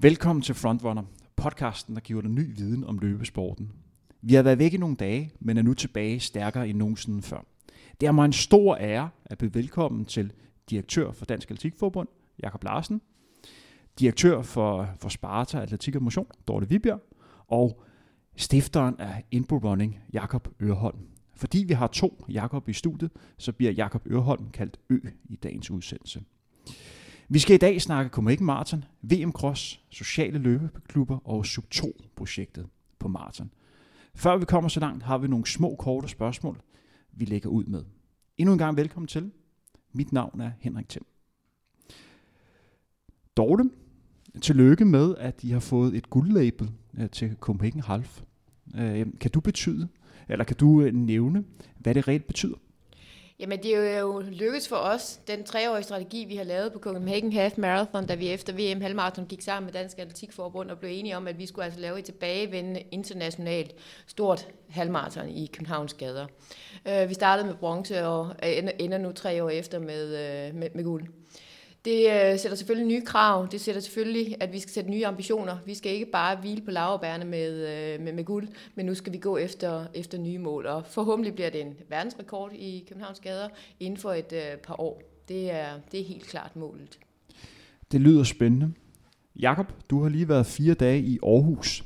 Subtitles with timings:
[0.00, 1.02] Velkommen til Frontrunner,
[1.36, 3.72] podcasten, der giver dig ny viden om løbesporten.
[4.22, 7.44] Vi har været væk i nogle dage, men er nu tilbage stærkere end nogensinde før.
[8.00, 10.32] Det er mig en stor ære at byde velkommen til
[10.70, 12.08] direktør for Dansk Atletikforbund,
[12.42, 13.00] Jakob Larsen,
[13.98, 17.00] direktør for, for Sparta Atletik og Motion, Dorte Vibjerg,
[17.48, 17.82] og
[18.36, 20.98] stifteren af Inbo Running, Jakob Ørholm.
[21.34, 25.70] Fordi vi har to Jakob i studiet, så bliver Jakob Ørholm kaldt Ø i dagens
[25.70, 26.20] udsendelse.
[27.30, 32.66] Vi skal i dag snakke Copenhagen Marathon, VM Cross, sociale løbeklubber og Sub2-projektet
[32.98, 33.50] på maraton.
[34.14, 36.60] Før vi kommer så langt, har vi nogle små korte spørgsmål,
[37.12, 37.84] vi lægger ud med.
[38.38, 39.30] Endnu en gang velkommen til.
[39.92, 41.06] Mit navn er Henrik Thiem.
[43.36, 43.70] Dorte,
[44.40, 48.22] tillykke med, at I har fået et guldlabel øh, til Copenhagen Half.
[48.76, 49.88] Øh, kan du betyde,
[50.28, 51.44] eller kan du øh, nævne,
[51.78, 52.56] hvad det reelt betyder?
[53.40, 57.32] Jamen, det er jo lykkedes for os, den treårige strategi, vi har lavet på Copenhagen
[57.32, 61.16] Half Marathon, da vi efter VM Halvmarathon gik sammen med Dansk Atletikforbund og blev enige
[61.16, 63.74] om, at vi skulle altså lave et tilbagevendende internationalt
[64.06, 66.26] stort halvmarathon i Københavns gader.
[66.88, 68.34] Øh, vi startede med bronze og
[68.78, 71.06] ender nu tre år efter med, øh, med, med guld.
[71.84, 73.48] Det øh, sætter selvfølgelig nye krav.
[73.50, 75.56] Det sætter selvfølgelig, at vi skal sætte nye ambitioner.
[75.66, 79.12] Vi skal ikke bare hvile på laverbærene med, øh, med, med guld, men nu skal
[79.12, 80.66] vi gå efter, efter nye mål.
[80.66, 83.48] Og forhåbentlig bliver det en verdensrekord i Københavns gader
[83.80, 85.02] inden for et øh, par år.
[85.28, 86.98] Det er, det er helt klart målet.
[87.92, 88.72] Det lyder spændende.
[89.36, 91.84] Jakob, du har lige været fire dage i Aarhus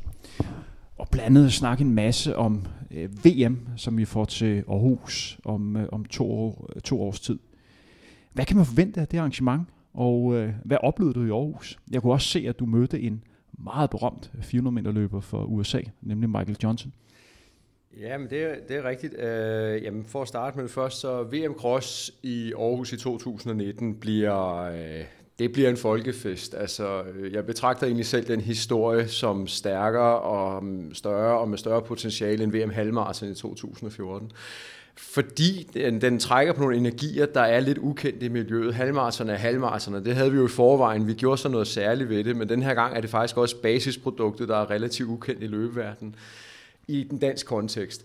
[0.98, 5.88] og blandet snak en masse om øh, VM, som vi får til Aarhus om, øh,
[5.92, 7.38] om to, år, to års tid.
[8.32, 9.68] Hvad kan man forvente af det arrangement?
[9.94, 11.78] Og øh, hvad oplevede du i Aarhus?
[11.90, 13.24] Jeg kunne også se, at du mødte en
[13.58, 16.92] meget berømt øh, 400 meter løber for USA, nemlig Michael Johnson.
[18.00, 19.14] Jamen, det er, det er rigtigt.
[19.18, 23.94] Øh, jamen, for at starte med det først, så VM Cross i Aarhus i 2019
[23.94, 25.04] bliver, øh,
[25.38, 26.54] det bliver en folkefest.
[26.54, 31.58] Altså, øh, jeg betragter egentlig selv den historie som stærkere og mm, større og med
[31.58, 34.30] større potentiale end VM Halmarsen i 2014
[34.96, 38.74] fordi den, den trækker på nogle energier, der er lidt ukendte i miljøet.
[38.74, 41.06] Halvmarserne er halvmarserne, det havde vi jo i forvejen.
[41.06, 43.56] Vi gjorde så noget særligt ved det, men den her gang er det faktisk også
[43.56, 46.14] basisproduktet, der er relativt ukendt i løbeverdenen
[46.88, 48.04] i den dansk kontekst.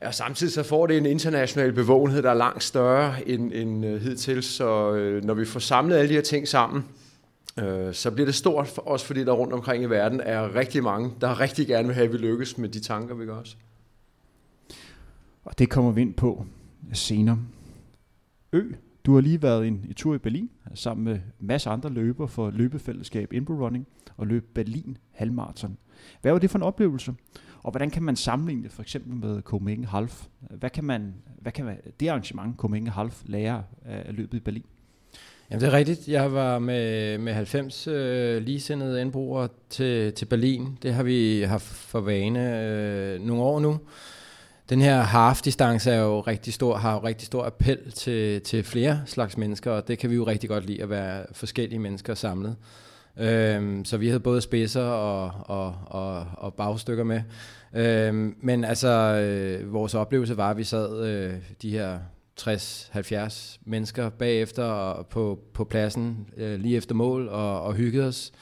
[0.00, 4.00] Og samtidig så får det en international bevågenhed, der er langt større end, end øh,
[4.02, 6.84] hidtil, så øh, når vi får samlet alle de her ting sammen,
[7.58, 10.82] øh, så bliver det stort for os, fordi der rundt omkring i verden er rigtig
[10.82, 13.56] mange, der rigtig gerne vil have, at vi lykkes med de tanker, vi gør os.
[15.48, 16.44] Og det kommer vi ind på
[16.92, 17.38] senere.
[18.52, 18.62] Ø,
[19.06, 22.50] du har lige været en, en tur i Berlin sammen med masser andre løber for
[22.50, 23.86] løbefællesskab Inbro Running
[24.16, 25.78] og løb Berlin Halmarathon.
[26.22, 27.14] Hvad var det for en oplevelse?
[27.62, 30.26] Og hvordan kan man sammenligne det for eksempel med Copenhagen Half?
[30.40, 34.64] Hvad kan, man, hvad kan man, det arrangement Copenhagen Half lære af løbet i Berlin?
[35.50, 36.08] Jamen det er rigtigt.
[36.08, 40.78] Jeg var med, med 90 øh, ligesindede indbrugere til, til Berlin.
[40.82, 43.80] Det har vi haft for vane øh, nogle år nu
[44.68, 49.00] den her half-distance er jo rigtig stor, har jo rigtig stor appel til, til flere
[49.06, 52.56] slags mennesker, og det kan vi jo rigtig godt lide at være forskellige mennesker samlet.
[53.18, 57.22] Øhm, så vi havde både spidser og, og, og, og bagstykker med.
[57.74, 61.98] Øhm, men altså, øh, vores oplevelse var, at vi sad øh, de her
[62.40, 68.32] 60-70 mennesker bagefter på, på pladsen øh, lige efter mål og, og hyggede os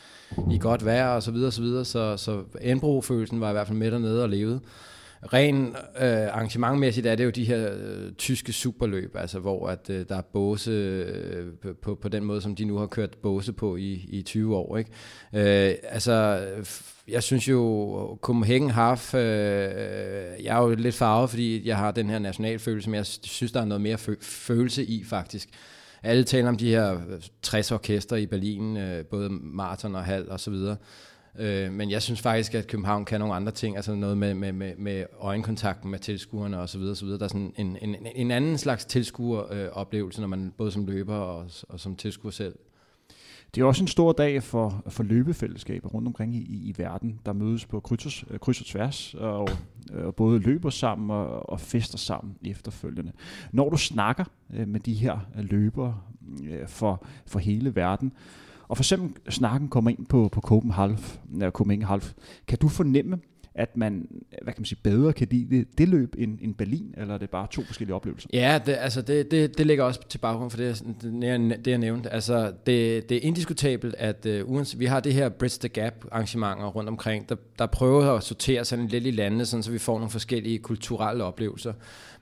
[0.50, 1.84] i godt vejr og så videre, og så videre.
[1.84, 4.60] Så, så Enbro-følelsen var i hvert fald med dernede og levede.
[5.22, 5.66] Ren
[6.00, 10.16] øh, arrangementmæssigt er det jo de her øh, tyske superløb, altså hvor at øh, der
[10.16, 11.46] er båse øh,
[11.82, 14.76] på, på den måde, som de nu har kørt båse på i, i 20 år.
[14.76, 14.90] Ikke?
[15.34, 16.40] Øh, altså,
[17.08, 19.20] jeg synes jo, Copenhagen Half, øh,
[20.44, 23.60] jeg er jo lidt farvet, fordi jeg har den her nationalfølelse, men jeg synes, der
[23.60, 25.48] er noget mere følelse i faktisk.
[26.02, 30.28] Alle taler om de her øh, 60 orkester i Berlin, øh, både maraton og halv
[30.30, 30.76] og så videre.
[31.38, 34.52] Øh, men jeg synes faktisk, at København kan nogle andre ting, altså noget med, med,
[34.52, 36.80] med, med øjenkontakten med tilskuerne osv.
[36.80, 37.08] osv.
[37.08, 41.50] Der er sådan en, en, en anden slags tilskueroplevelse, når man både som løber og,
[41.68, 42.54] og som tilskuer selv.
[43.54, 47.32] Det er også en stor dag for, for løbefællesskaber rundt omkring i, i verden, der
[47.32, 49.48] mødes på kryds og, kryds og tværs, og,
[49.94, 53.12] og både løber sammen og, og fester sammen efterfølgende.
[53.52, 54.24] Når du snakker
[54.54, 55.98] øh, med de her løbere
[56.44, 58.12] øh, for, for hele verden,
[58.68, 61.16] og for eksempel snakken kommer ind på, på Copenhagen Half,
[61.50, 62.12] Copenhagen Half.
[62.48, 63.18] Kan du fornemme,
[63.56, 64.08] at man,
[64.42, 67.18] hvad kan man sige, bedre kan lide det, det løb end, end Berlin, eller er
[67.18, 68.28] det bare to forskellige oplevelser?
[68.32, 71.78] Ja, det, altså det, det, det ligger også til baggrund for det, det, det jeg
[71.78, 72.10] nævnte.
[72.10, 75.68] Altså det, det er indiskutabelt, at øh, uh, uanset, vi har det her Bridge the
[75.68, 79.70] Gap arrangementer rundt omkring, der, der prøver at sortere sådan lidt i landene, sådan, så
[79.70, 81.72] vi får nogle forskellige kulturelle oplevelser.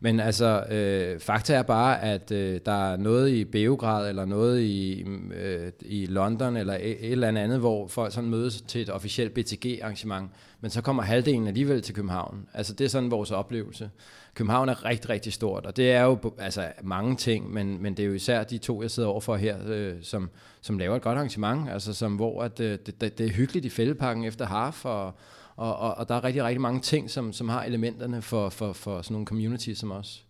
[0.04, 4.60] Men altså, øh, fakta er bare, at øh, der er noget i Beograd, eller noget
[4.60, 8.90] i, øh, i London, eller et, et eller andet, hvor folk sådan mødes til et
[8.90, 10.30] officielt BTG-arrangement,
[10.60, 12.46] men så kommer halvdelen alligevel til København.
[12.54, 13.90] Altså, det er sådan vores oplevelse.
[14.34, 18.02] København er rigtig, rigtig stort, og det er jo altså, mange ting, men, men det
[18.02, 20.30] er jo især de to, jeg sidder overfor her, øh, som,
[20.60, 23.64] som laver et godt arrangement, altså som, hvor at, øh, det, det, det er hyggeligt
[23.64, 25.14] i fældepakken efter Harf, og,
[25.56, 28.72] og, og, og der er rigtig, rigtig mange ting, som, som har elementerne for, for,
[28.72, 30.26] for sådan nogle communities som os.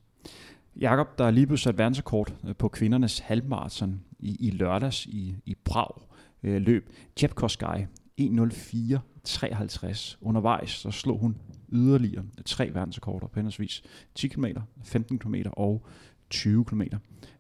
[0.80, 5.36] Jakob, der er lige blevet sat verdensrekord øh, på kvindernes halvmarathon i, i lørdags i,
[5.44, 6.02] i Prag
[6.42, 6.90] øh, løb.
[7.22, 7.86] Jepkoskaj
[8.20, 10.16] 1.04.53.
[10.20, 11.36] Undervejs så slog hun
[11.72, 13.82] yderligere tre verdensrekorder på henholdsvis
[14.14, 14.44] 10 km,
[14.84, 15.86] 15 km og
[16.30, 16.82] 20 km.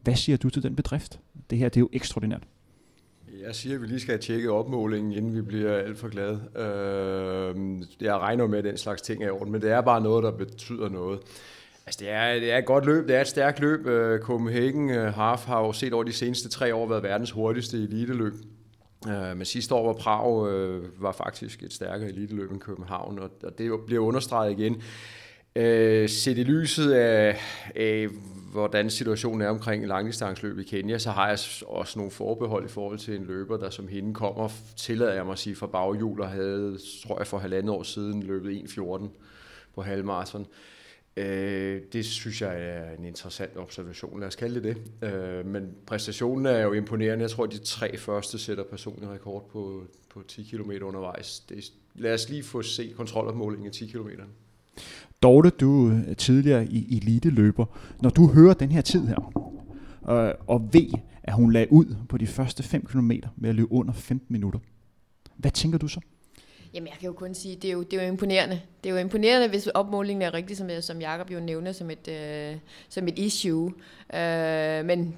[0.00, 1.20] Hvad siger du til den bedrift?
[1.50, 2.42] Det her det er jo ekstraordinært.
[3.46, 6.40] Jeg siger, at vi lige skal tjekke opmålingen, inden vi bliver alt for glade.
[6.56, 10.00] Øh, jeg regner med, at den slags ting er i orden, men det er bare
[10.00, 11.20] noget, der betyder noget.
[11.86, 13.86] Altså, det er, det er et godt løb, det er et stærkt løb.
[13.86, 17.76] Øh, Copenhagen øh, Half har jo set over de seneste tre år været verdens hurtigste
[17.76, 18.32] eliteløb.
[19.08, 23.30] Øh, men sidste år var Prag øh, var faktisk et stærkere eliteløb end København, og,
[23.42, 24.82] og det bliver understreget igen.
[25.56, 27.40] Øh, set i lyset af,
[27.74, 28.08] af,
[28.52, 32.98] hvordan situationen er omkring langdistansløb i Kenya, så har jeg også nogle forbehold i forhold
[32.98, 36.28] til en løber, der som hende kommer, tillader jeg mig at sige, fra baghjul og
[36.28, 39.08] havde, tror jeg, for halvandet år siden løbet 1.14
[39.74, 40.46] på halvmarathon.
[41.16, 45.08] Øh, det synes jeg er en interessant observation, lad os kalde det det.
[45.12, 47.22] Øh, men præstationen er jo imponerende.
[47.22, 51.40] Jeg tror, at de tre første sætter personlig rekord på, på 10 km undervejs.
[51.40, 54.08] Det, lad os lige få se kontrolopmålingen af 10 km.
[55.22, 57.64] Dorte, du er tidligere i elite-løber.
[58.02, 59.46] Når du hører den her tid her,
[60.10, 60.90] øh, og ved,
[61.22, 64.58] at hun lagde ud på de første 5 km med at løbe under 15 minutter,
[65.36, 66.00] hvad tænker du så?
[66.74, 68.60] Jamen, jeg kan jo kun sige, det er jo, det er jo imponerende.
[68.84, 72.08] Det er jo imponerende, hvis opmålingen er rigtig, som, som Jacob jo nævner som et,
[72.08, 72.56] øh,
[72.88, 73.72] som et issue.
[74.14, 75.16] Øh, men,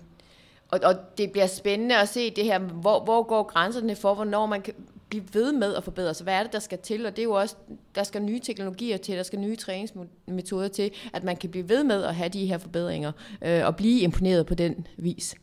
[0.68, 4.46] og, og det bliver spændende at se det her, hvor, hvor går grænserne for, hvornår
[4.46, 4.74] man kan
[5.08, 6.24] blive ved med at forbedre sig.
[6.24, 7.06] Hvad er det, der skal til?
[7.06, 7.56] Og det er jo også,
[7.94, 11.84] der skal nye teknologier til, der skal nye træningsmetoder til, at man kan blive ved
[11.84, 13.12] med at have de her forbedringer,
[13.42, 15.34] øh, og blive imponeret på den vis.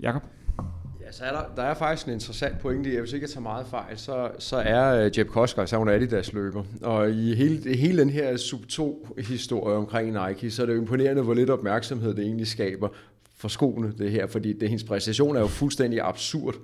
[0.00, 0.22] Jakob?
[1.10, 3.30] Ja, så er der, der er faktisk en interessant pointe i, at hvis ikke jeg
[3.30, 6.64] tager meget fejl, så, så er uh, Jeb Kosker, så er hun Adidas løber.
[6.82, 11.34] Og i hele, hele den her Sub-2-historie omkring Nike, så er det jo imponerende, hvor
[11.34, 12.88] lidt opmærksomhed det egentlig skaber
[13.36, 14.26] for skoene, det her.
[14.26, 16.54] Fordi det, hendes præstation er jo fuldstændig absurd.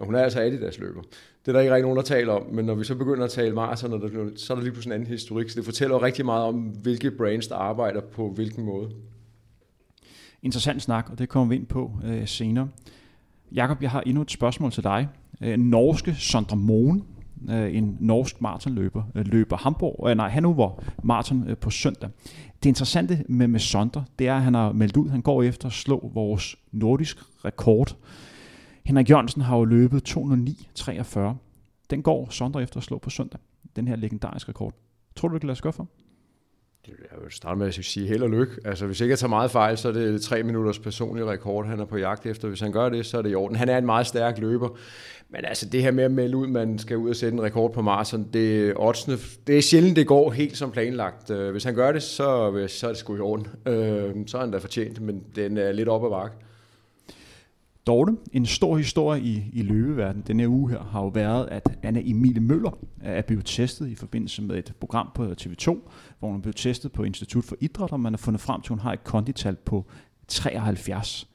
[0.00, 1.02] Men hun er altså Adidas løber.
[1.02, 3.30] Det er der ikke rigtig nogen, der taler om, men når vi så begynder at
[3.30, 3.90] tale maraton,
[4.36, 5.50] så er der lige pludselig en anden historik.
[5.50, 8.90] Så det fortæller jo rigtig meget om, hvilke brands, der arbejder på hvilken måde.
[10.42, 12.68] Interessant snak, og det kommer vi ind på øh, senere.
[13.52, 15.08] Jakob, jeg har endnu et spørgsmål til dig.
[15.40, 17.04] Øh, norske Sondre Mohn,
[17.50, 22.10] øh, en norsk maratonløber, øh, løber Hamburg, øh, nej, Hannover maraton øh, på søndag.
[22.62, 25.42] Det interessante med, med Sondre, det er, at han har meldt ud, at han går
[25.42, 27.96] efter at slå vores nordisk rekord.
[28.90, 31.20] Henrik Jørgensen har jo løbet 209.43.
[31.90, 33.40] Den går Sondre efter at slå på søndag,
[33.76, 34.74] den her legendariske rekord.
[35.16, 35.88] Tror du, det kan lade sig gøre for?
[36.88, 38.52] Jeg vil starte med at sige held og lykke.
[38.64, 41.80] Altså, hvis ikke jeg tager meget fejl, så er det tre minutters personlig rekord, han
[41.80, 42.48] er på jagt efter.
[42.48, 43.56] Hvis han gør det, så er det i orden.
[43.56, 44.68] Han er en meget stærk løber.
[45.28, 47.72] Men altså, det her med at melde ud, man skal ud og sætte en rekord
[47.72, 49.16] på maraton, det, oddsene,
[49.46, 51.30] det er sjældent, det går helt som planlagt.
[51.30, 53.46] Øh, hvis han gør det, så, så er det sgu i orden.
[53.66, 56.36] Øh, så er han da fortjent, men den er lidt op ad bakke.
[57.90, 62.02] Dorte, en stor historie i, i løbeverden denne uge her har jo været, at Anna
[62.04, 65.66] Emilie Møller er blevet testet i forbindelse med et program på TV2,
[66.18, 68.66] hvor hun er blevet testet på Institut for Idræt, og man har fundet frem til,
[68.66, 69.86] at hun har et kondital på
[70.28, 71.28] 73.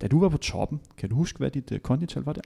[0.00, 2.40] Da du var på toppen, kan du huske, hvad dit øh, kondital var der?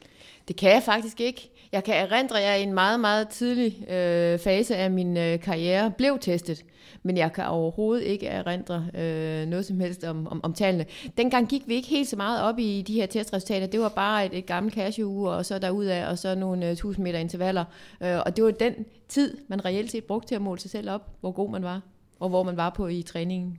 [0.49, 1.51] Det kan jeg faktisk ikke.
[1.73, 5.41] Jeg kan erindre, at jeg i en meget, meget tidlig øh, fase af min øh,
[5.41, 6.65] karriere blev testet
[7.03, 10.87] men jeg kan overhovedet ikke erindre øh, noget som helst om, om, om tallene.
[11.17, 13.67] Dengang gik vi ikke helt så meget op i de her testresultater.
[13.67, 17.05] Det var bare et, et gammelt cashew og så derudaf, og så nogle øh, 1000
[17.05, 17.65] meter intervaller.
[18.03, 18.75] Øh, og det var den
[19.09, 21.81] tid, man reelt set brugte til at måle sig selv op, hvor god man var,
[22.21, 23.59] og hvor man var på i træningen.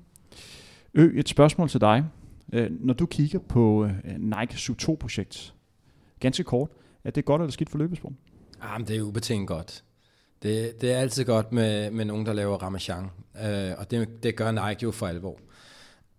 [0.94, 2.04] Ø, et spørgsmål til dig.
[2.54, 5.54] Øh, når du kigger på øh, Nike Sub 2-projekt,
[6.20, 6.70] ganske kort,
[7.04, 8.18] er det godt eller skidt for løbesporten?
[8.62, 9.84] Ah, Jamen, det er ubetinget godt.
[10.44, 13.04] Det, det er altid godt med, med nogen, der laver ramachan,
[13.46, 15.40] øh, og det, det gør Nike jo for alvor.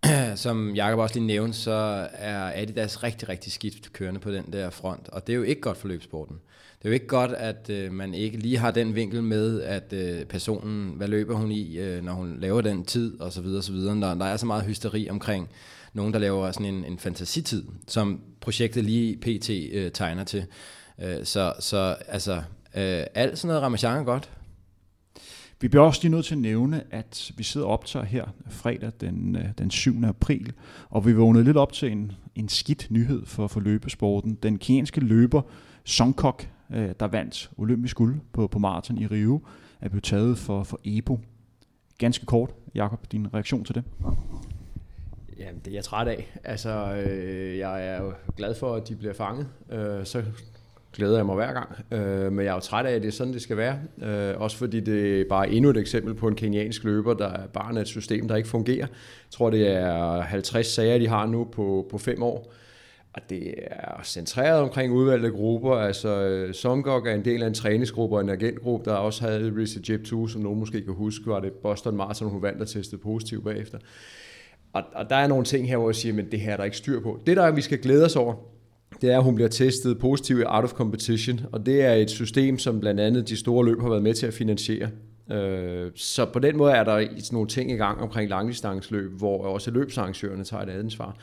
[0.35, 4.69] Som Jacob også lige nævnte, så er Adidas rigtig, rigtig skidt kørende på den der
[4.69, 6.39] front, og det er jo ikke godt for løbsporten.
[6.77, 9.93] Det er jo ikke godt, at øh, man ikke lige har den vinkel med, at
[9.93, 13.63] øh, personen, hvad løber hun i, øh, når hun laver den tid, og så videre,
[13.69, 13.95] og videre.
[13.95, 15.49] Der, der er så meget hysteri omkring
[15.95, 19.49] nogen, der laver sådan en, en fantasitid, som projektet lige pt.
[19.49, 20.45] Øh, tegner til.
[20.99, 22.41] Øh, så, så altså,
[22.75, 24.31] Øh, alt sådan noget ramachan er godt.
[25.61, 28.91] Vi bliver også lige nødt til at nævne, at vi sidder og optager her fredag
[29.01, 30.03] den, øh, den 7.
[30.03, 30.53] april,
[30.89, 34.35] og vi vågnede lidt op til en, en skidt nyhed for, for løbesporten.
[34.43, 35.41] Den kenyanske løber
[35.83, 39.41] Songkok, øh, der vandt olympisk guld på, på maraton i Rio,
[39.81, 41.19] er blevet taget for, for EPO.
[41.97, 43.83] Ganske kort, Jakob, din reaktion til det?
[45.39, 46.37] Jamen, det er jeg træt af.
[46.43, 46.69] Altså,
[47.07, 49.47] øh, jeg er jo glad for, at de bliver fanget.
[49.71, 50.23] Øh, så
[50.93, 51.69] glæder jeg mig hver gang.
[51.91, 53.79] Øh, men jeg er jo træt af, at det er sådan, det skal være.
[54.01, 57.47] Øh, også fordi det er bare endnu et eksempel på en keniansk løber, der er
[57.47, 58.87] bare et system, der ikke fungerer.
[58.87, 62.53] Jeg tror, det er 50 sager, de har nu på, på fem år.
[63.13, 65.75] Og det er centreret omkring udvalgte grupper.
[65.75, 69.53] Altså, øh, Songok er en del af en træningsgruppe og en agentgruppe, der også havde
[69.57, 72.67] Risa Jep 2, som nogen måske kan huske, var det Boston Marathon, hun vandt og
[72.67, 73.77] testede positiv bagefter.
[74.75, 76.63] Og, og der er nogle ting her, hvor jeg siger, men det her er der
[76.63, 77.19] ikke styr på.
[77.25, 78.35] Det der, vi skal glæde os over,
[79.01, 82.09] det er, at hun bliver testet positiv i out of competition, og det er et
[82.09, 84.89] system, som blandt andet de store løb har været med til at finansiere.
[85.31, 89.71] Øh, så på den måde er der nogle ting i gang omkring langdistanceløb, hvor også
[89.71, 91.17] løbsarrangørerne tager et ansvar.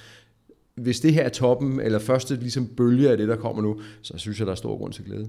[0.75, 4.18] Hvis det her er toppen, eller første ligesom bølge af det, der kommer nu, så
[4.18, 5.28] synes jeg, der er stor grund til glæde.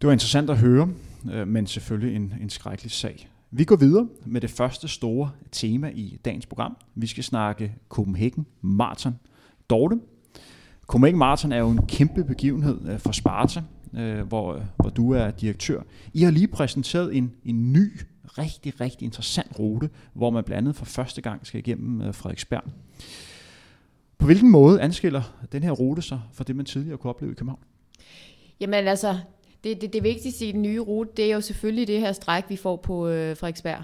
[0.00, 0.88] Det var interessant at høre,
[1.32, 3.29] øh, men selvfølgelig en, en skrækkelig sag.
[3.52, 6.76] Vi går videre med det første store tema i dagens program.
[6.94, 9.18] Vi skal snakke Copenhagen Marathon.
[9.70, 10.00] Dorte,
[10.86, 13.62] Copenhagen Marathon er jo en kæmpe begivenhed øh, for Sparta,
[13.94, 15.82] øh, hvor, hvor du er direktør.
[16.14, 20.76] I har lige præsenteret en, en ny, rigtig, rigtig interessant rute, hvor man blandt andet
[20.76, 22.64] for første gang skal igennem øh, Frederiksberg.
[24.18, 27.34] På hvilken måde anskiller den her rute sig fra det, man tidligere kunne opleve i
[27.34, 27.60] København?
[28.60, 29.18] Jamen altså,
[29.64, 32.44] det, det, det vigtigste i den nye rute, det er jo selvfølgelig det her stræk,
[32.48, 33.82] vi får på øh, Frederiksberg.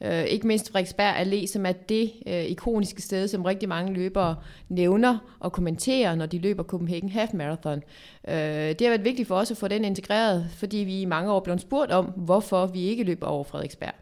[0.00, 4.36] Øh, ikke mindst Frederiksberg Allé, som er det øh, ikoniske sted, som rigtig mange løbere
[4.68, 7.82] nævner og kommenterer, når de løber Copenhagen Half Marathon.
[8.28, 11.32] Øh, det har været vigtigt for os at få den integreret, fordi vi i mange
[11.32, 13.94] år blev spurgt om, hvorfor vi ikke løber over Frederiksberg.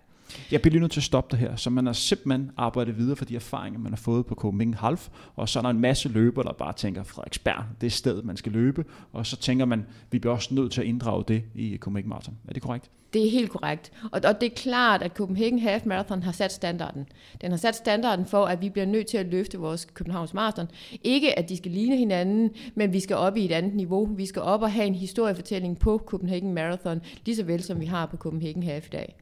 [0.52, 1.56] Jeg bliver lige nødt til at stoppe det her.
[1.56, 5.08] Så man har simpelthen arbejdet videre for de erfaringer, man har fået på Copenhagen Half,
[5.36, 8.36] og så er der en masse løber, der bare tænker, Frederiksberg, det er stedet, man
[8.36, 11.76] skal løbe, og så tænker man, vi bliver også nødt til at inddrage det i
[11.76, 12.34] Copenhagen Marathon.
[12.48, 12.90] Er det korrekt?
[13.12, 13.92] Det er helt korrekt.
[14.12, 17.06] Og, og det er klart, at Copenhagen Half Marathon har sat standarden.
[17.40, 20.66] Den har sat standarden for, at vi bliver nødt til at løfte vores Københavns Marathon.
[21.04, 24.06] Ikke at de skal ligne hinanden, men vi skal op i et andet niveau.
[24.16, 27.86] Vi skal op og have en historiefortælling på Copenhagen Marathon, lige så vel som vi
[27.86, 29.16] har på Copenhagen Half i dag.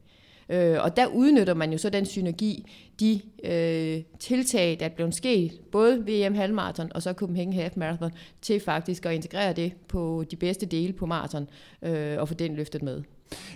[0.49, 5.15] Øh, og der udnytter man jo så den synergi, de øh, tiltag, der er blevet
[5.15, 8.11] sket, både VM halvmarathon og så Copenhagen Half Marathon,
[8.41, 11.47] til faktisk at integrere det på de bedste dele på maraton
[11.81, 13.03] øh, og få den løftet med.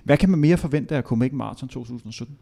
[0.03, 2.37] Hvad kan man mere forvente af Copenhagen Marathon 2017?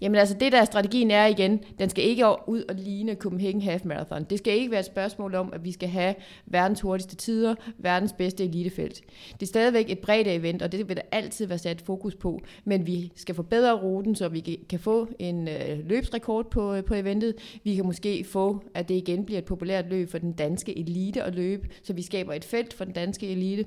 [0.00, 3.84] Jamen altså det der strategien er igen, den skal ikke ud og ligne Copenhagen Half
[3.84, 4.24] Marathon.
[4.24, 6.14] Det skal ikke være et spørgsmål om, at vi skal have
[6.46, 9.00] verdens hurtigste tider, verdens bedste elitefelt.
[9.32, 12.40] Det er stadigvæk et bredt event, og det vil der altid være sat fokus på,
[12.64, 16.94] men vi skal forbedre ruten, så vi kan få en øh, løbsrekord på, øh, på
[16.94, 17.34] eventet.
[17.64, 21.22] Vi kan måske få, at det igen bliver et populært løb for den danske elite
[21.22, 23.64] at løbe, så vi skaber et felt for den danske elite.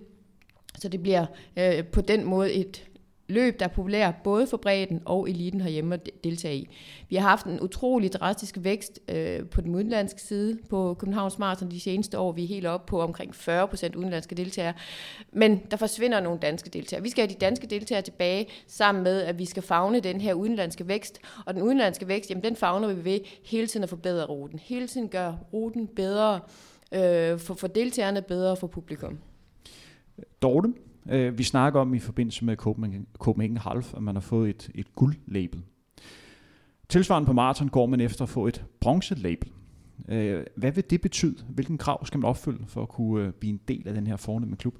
[0.80, 1.26] Så det bliver
[1.58, 2.86] øh, på den måde et
[3.27, 6.70] løb, der er populære både for bredden og eliten herhjemme at deltage i.
[7.10, 11.72] Vi har haft en utrolig drastisk vækst øh, på den udenlandske side på Københavns Marathon
[11.72, 12.32] de seneste år.
[12.32, 14.74] Vi er helt oppe på omkring 40 procent udenlandske deltagere.
[15.32, 17.03] Men der forsvinder nogle danske deltagere.
[17.03, 20.34] Vi skal have de danske deltagere tilbage sammen med, at vi skal fagne den her
[20.34, 21.20] udenlandske vækst.
[21.46, 24.60] Og den udenlandske vækst, jamen den fagner vi ved hele tiden at forbedre ruten.
[24.60, 26.39] Hele tiden gøre ruten bedre
[26.91, 29.17] øh, for, for deltagerne, bedre for publikum.
[30.41, 30.74] Dorte,
[31.10, 34.72] Øh, vi snakker om i forbindelse med Copenhagen, Copenhagen Half, at man har fået et,
[34.76, 35.64] et guldlabel.
[36.90, 39.52] Tilsvarende på maraton går man efter at få et bronzelabel.
[40.10, 41.36] Øh, hvad vil det betyde?
[41.50, 44.18] Hvilken krav skal man opfylde for at kunne øh, blive en del af den her
[44.18, 44.78] fornemme klub?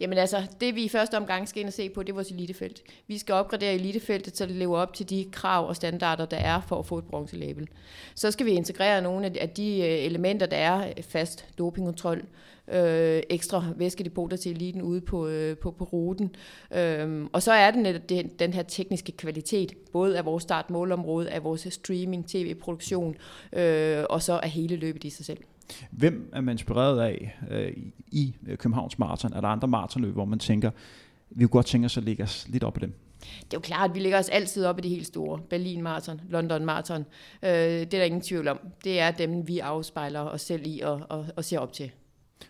[0.00, 2.30] Jamen altså, det vi i første omgang skal ind og se på, det er vores
[2.30, 2.82] elitefelt.
[3.06, 6.60] Vi skal opgradere elitefeltet, så det lever op til de krav og standarder, der er
[6.60, 7.68] for at få et bronzelabel.
[8.14, 12.24] Så skal vi integrere nogle af de øh, elementer, der er øh, fast dopingkontrol,
[12.72, 16.34] øh, ekstra væskedepoter til eliten ude på, øh, på, på ruten.
[16.74, 21.44] Øh, og så er det den, den her tekniske kvalitet, både af vores startmålområde, af
[21.44, 23.16] vores streaming, tv-produktion,
[23.52, 25.38] øh, og så af hele løbet i sig selv.
[25.90, 27.72] Hvem er man inspireret af øh,
[28.06, 29.32] i øh, Københavns Marathon?
[29.32, 30.70] Er der andre maratonløb, hvor man tænker,
[31.30, 32.94] vi kunne godt tænke os at lægge os lidt op i dem?
[33.20, 35.40] Det er jo klart, at vi ligger os altid op i det helt store.
[35.50, 37.04] Berlin Marathon, London Marathon.
[37.42, 38.58] Øh, det er der ingen tvivl om.
[38.84, 41.90] Det er dem, vi afspejler os selv i og, og, og ser op til.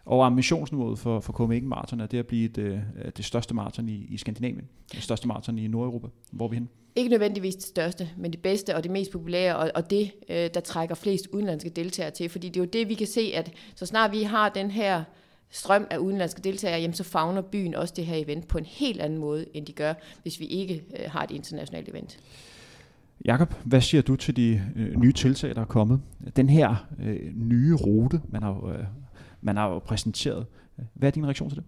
[0.04, 2.82] Og ambitionsniveauet for, for Copenhagen Marathon er det at blive det,
[3.16, 6.08] det største maraton i, i Skandinavien, det største maraton i Nordeuropa.
[6.32, 6.68] Hvor er vi hen?
[6.96, 10.50] Ikke nødvendigvis det største, men det bedste og det mest populære, og, og det, øh,
[10.54, 12.28] der trækker flest udenlandske deltagere til.
[12.28, 15.04] Fordi det er jo det, vi kan se, at så snart vi har den her
[15.50, 19.00] strøm af udenlandske deltagere, jamen så fagner byen også det her event på en helt
[19.00, 22.18] anden måde, end de gør, hvis vi ikke øh, har et internationalt event.
[23.24, 26.00] Jakob, hvad siger du til de øh, nye tiltag, der er kommet?
[26.36, 28.84] Den her øh, nye rute, man har, øh,
[29.40, 30.46] man har jo præsenteret.
[30.94, 31.64] Hvad er din reaktion til det?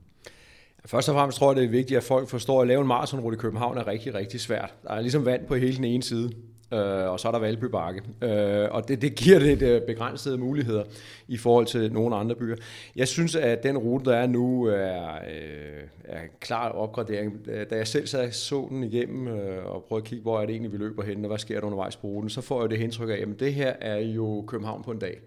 [0.87, 3.35] Først og fremmest tror jeg, det er vigtigt, at folk forstår, at lave en maratonrute
[3.35, 4.75] i København er rigtig, rigtig svært.
[4.83, 6.33] Der er ligesom vand på hele den ene side,
[6.73, 8.02] øh, og så er der Valby Bakke.
[8.23, 10.85] Øh, og det, det giver lidt øh, begrænsede muligheder
[11.29, 12.57] i forhold til nogle andre byer.
[12.97, 17.47] Jeg synes, at den rute, der er nu, er, øh, er en klar opgradering.
[17.47, 20.50] Da jeg selv sad så den igennem øh, og prøvede at kigge, hvor er det
[20.50, 22.81] egentlig, vi løber hen, og hvad sker der undervejs på ruten, så får jeg det
[22.81, 25.21] indtryk af, at det her er jo København på en dag.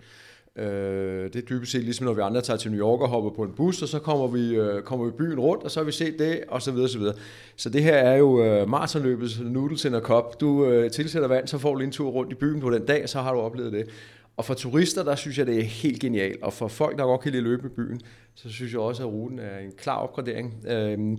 [0.57, 3.29] Øh, det er dybest set ligesom, når vi andre tager til New York og hopper
[3.29, 5.85] på en bus, og så kommer vi, øh, kommer vi byen rundt, og så har
[5.85, 7.15] vi set det, og så videre, så videre.
[7.55, 10.39] Så det her er jo øh, maratonløbets noodles in a cup.
[10.39, 13.03] Du øh, tilsætter vand, så får du en tur rundt i byen på den dag,
[13.03, 13.89] og så har du oplevet det.
[14.38, 16.43] Og for turister, der synes jeg, det er helt genialt.
[16.43, 18.01] Og for folk, der godt kan lide at løbe i byen,
[18.35, 20.65] så synes jeg også, at ruten er en klar opgradering.
[20.67, 21.17] Øh,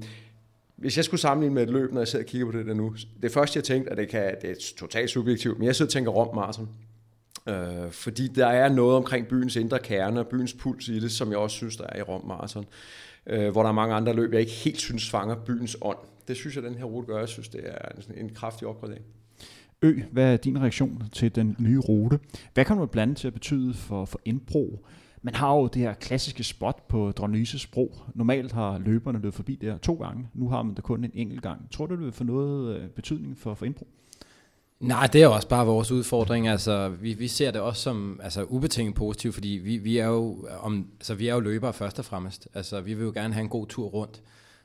[0.76, 2.74] hvis jeg skulle sammenligne med et løb, når jeg sidder og kigger på det der
[2.74, 5.88] nu, det første jeg tænkte, at det, kan, det er totalt subjektivt, men jeg sidder
[5.88, 6.68] og tænker Rom Marathon.
[7.48, 11.30] Øh, fordi der er noget omkring byens indre kerne og byens puls i det, som
[11.30, 12.66] jeg også synes, der er i Rom Marathon.
[13.26, 15.98] Øh, hvor der er mange andre løb, jeg ikke helt synes fanger byens ånd.
[16.28, 17.18] Det synes jeg, den her rute gør.
[17.18, 19.04] Jeg synes, det er en, en kraftig opgradering.
[19.82, 22.18] Ø, hvad er din reaktion til den nye rute?
[22.54, 24.86] Hvad kan man blande til at betyde for, for indbro?
[25.22, 27.94] Man har jo det her klassiske spot på Dronyses bro.
[28.14, 30.28] Normalt har løberne løbet forbi der to gange.
[30.34, 31.70] Nu har man det kun en enkelt gang.
[31.70, 33.88] Tror du, det vil få noget øh, betydning for, for indbro?
[34.80, 36.48] Nej, det er også bare vores udfordring.
[36.48, 40.48] Altså, vi, vi ser det også som altså, ubetinget positivt, fordi vi, vi, er jo,
[40.60, 42.48] om, altså, vi er jo løbere først og fremmest.
[42.54, 44.22] Altså, vi vil jo gerne have en god tur rundt.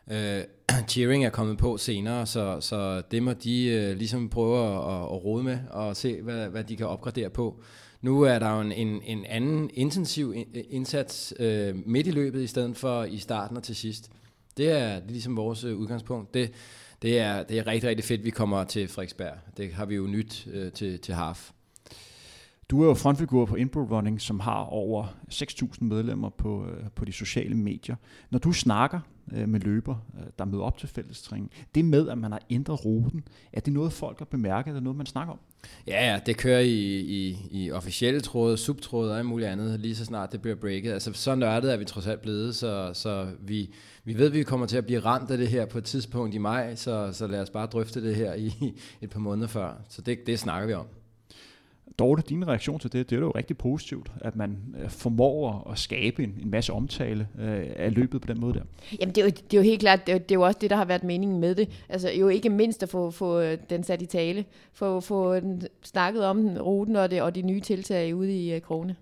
[0.07, 5.01] Uh, cheering er kommet på senere, så, så det må de uh, ligesom prøve at,
[5.01, 7.61] at rode med og se, hvad, hvad de kan opgradere på.
[8.01, 10.33] Nu er der jo en, en, en anden intensiv
[10.69, 11.45] indsats uh,
[11.87, 14.09] midt i løbet, i stedet for i starten og til sidst.
[14.57, 16.33] Det er, ligesom vores udgangspunkt.
[16.33, 16.51] Det,
[17.01, 19.37] det er, det er rigtig, rigtig fedt, vi kommer til Frederiksberg.
[19.57, 21.51] Det har vi jo nyt øh, til, til Harf.
[22.71, 27.05] Du er jo frontfigur på Inbro Running, som har over 6.000 medlemmer på, øh, på
[27.05, 27.95] de sociale medier.
[28.29, 28.99] Når du snakker
[29.33, 32.85] øh, med løber, øh, der møder op til fællestræning, det med, at man har ændret
[32.85, 33.23] ruten,
[33.53, 35.39] er det noget, folk har bemærket, eller noget, man snakker om?
[35.87, 39.95] Ja, ja, det kører i, i, i officielle tråde, subtråde og alt muligt andet, lige
[39.95, 40.91] så snart det bliver breaket.
[40.91, 44.43] Altså, så nørdet er vi trods alt blevet, så, så vi, vi ved, at vi
[44.43, 47.27] kommer til at blive ramt af det her på et tidspunkt i maj, så, så
[47.27, 49.81] lad os bare drøfte det her i et par måneder før.
[49.89, 50.85] Så det, det snakker vi om.
[51.99, 55.79] Dorte, din reaktion til det, det er jo rigtig positivt, at man øh, formår at
[55.79, 58.61] skabe en, en masse omtale øh, af løbet på den måde der.
[58.99, 60.57] Jamen det er jo, det er jo helt klart, det er, det er jo også
[60.61, 61.69] det, der har været meningen med det.
[61.89, 65.61] Altså jo ikke mindst at få, få øh, den sat i tale, få, få den
[65.83, 68.95] snakket om ruten og, det, og de nye tiltag ude i uh, Krone.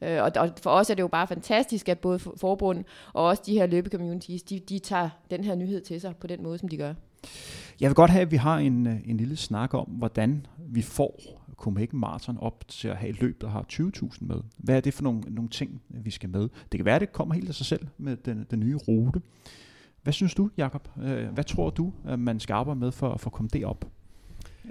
[0.00, 3.42] Uh, og, og for os er det jo bare fantastisk, at både forbund og også
[3.46, 6.68] de her løbecommunities, de, de tager den her nyhed til sig på den måde, som
[6.68, 6.94] de gør.
[7.80, 11.39] Jeg vil godt have, at vi har en, en lille snak om, hvordan vi får
[11.60, 14.36] Copenhagen Marathon op til at have et løb, der har 20.000 med.
[14.56, 16.40] Hvad er det for nogle, nogle ting, vi skal med?
[16.40, 19.20] Det kan være, at det kommer helt af sig selv med den, den nye rute.
[20.02, 20.88] Hvad synes du, Jakob?
[21.02, 23.84] Øh, hvad tror du, at man skal arbejde med for, for at komme derop?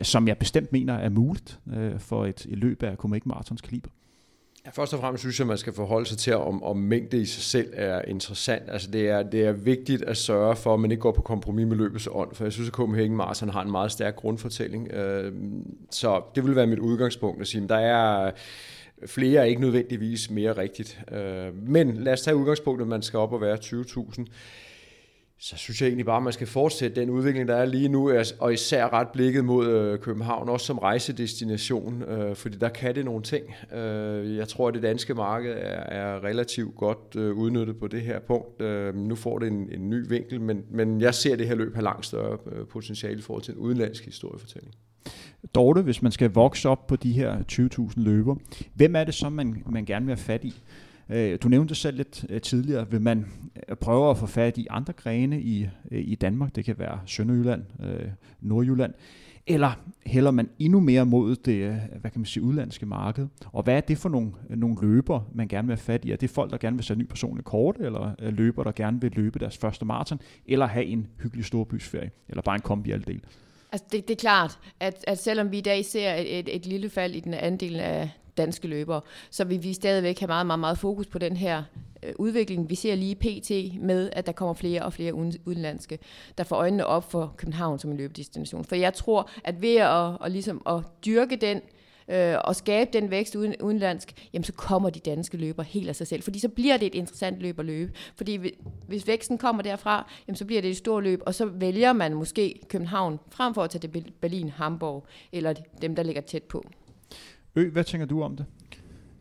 [0.02, 3.90] Som jeg bestemt mener er muligt øh, for et, et løb af Copenhagen Marathons kaliber.
[4.66, 7.22] Ja, først og fremmest synes jeg, at man skal forholde sig til, om, om mængde
[7.22, 8.64] i sig selv er interessant.
[8.68, 11.68] Altså det er, det er vigtigt at sørge for, at man ikke går på kompromis
[11.68, 14.92] med løbets ånd, for jeg synes, at Copenhagen Marathon har en meget stærk grundfortælling.
[14.92, 15.34] Øh,
[15.92, 18.32] så det vil være mit udgangspunkt at sige, at der er
[19.06, 21.00] flere er ikke nødvendigvis mere rigtigt.
[21.12, 24.26] Øh, men lad os tage udgangspunktet, at man skal op og være 20.000
[25.42, 28.12] så synes jeg egentlig bare, at man skal fortsætte den udvikling, der er lige nu,
[28.40, 33.06] og især ret blikket mod øh, København, også som rejsedestination, øh, fordi der kan det
[33.06, 33.46] nogle ting.
[33.74, 38.20] Øh, jeg tror, at det danske marked er, er relativt godt udnyttet på det her
[38.20, 38.60] punkt.
[38.96, 41.84] Nu får det en, en ny vinkel, men, men jeg ser det her løb have
[41.84, 44.74] langt større potentiale i forhold til en udenlandsk historiefortælling.
[45.56, 48.36] Dorte, hvis man skal vokse op på de her 20.000 løber,
[48.74, 50.54] hvem er det så, man, man gerne vil have fat i?
[51.10, 53.26] Øh, du nævnte selv lidt øh, tidligere, vil man
[53.70, 57.00] øh, prøve at få fat i andre grene i, øh, i Danmark, det kan være
[57.06, 58.10] Sønderjylland, øh,
[58.42, 58.94] Nordjylland,
[59.48, 59.72] eller
[60.06, 63.28] hælder man endnu mere mod det hvad kan man sige, udlandske marked?
[63.46, 66.12] Og hvad er det for nogle, nogle løber, man gerne vil have fat i?
[66.12, 69.12] Er det folk, der gerne vil sætte ny personlig kort, eller løber, der gerne vil
[69.12, 73.22] løbe deres første maraton, eller have en hyggelig storbysferie, eller bare en kombi alt del?
[73.72, 76.66] Altså det, det er klart, at, at selvom vi i dag ser et, et, et
[76.66, 80.60] lille fald i den andel af danske løbere, så vil vi stadigvæk have meget, meget,
[80.60, 81.64] meget fokus på den her
[82.04, 82.70] øh, udvikling.
[82.70, 83.82] Vi ser lige pt.
[83.82, 85.14] med, at der kommer flere og flere
[85.46, 86.00] udenlandske,
[86.38, 88.66] der får øjnene op for København som en løbedestination.
[88.66, 91.62] For jeg tror, at ved at, at, ligesom at dyrke den
[92.10, 95.96] øh, og skabe den vækst uden, udenlandsk, jamen så kommer de danske løber helt af
[95.96, 96.22] sig selv.
[96.22, 97.94] Fordi så bliver det et interessant løb at løbe.
[98.16, 98.40] Fordi
[98.88, 102.14] hvis væksten kommer derfra, jamen så bliver det et stort løb, og så vælger man
[102.14, 106.64] måske København frem for at tage til Berlin, Hamburg, eller dem, der ligger tæt på.
[107.56, 108.46] Ø, hvad tænker du om det?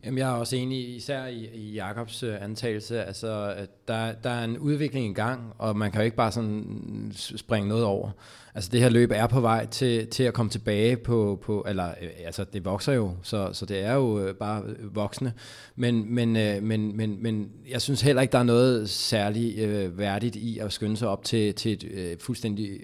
[0.05, 3.03] Jamen, jeg er også enig, især i, i Jakobs øh, antagelse.
[3.03, 3.55] Altså,
[3.87, 7.69] der, der er en udvikling i gang, og man kan jo ikke bare sådan springe
[7.69, 8.11] noget over.
[8.55, 11.87] Altså, det her løb er på vej til, til at komme tilbage på, på eller
[12.01, 15.33] øh, altså, det vokser jo, så, så det er jo øh, bare øh, voksne.
[15.75, 20.35] Men, men, øh, men, men, men jeg synes heller ikke, der er noget særligt værdigt
[20.35, 22.79] i at skynde sig op til, til et fuldstændig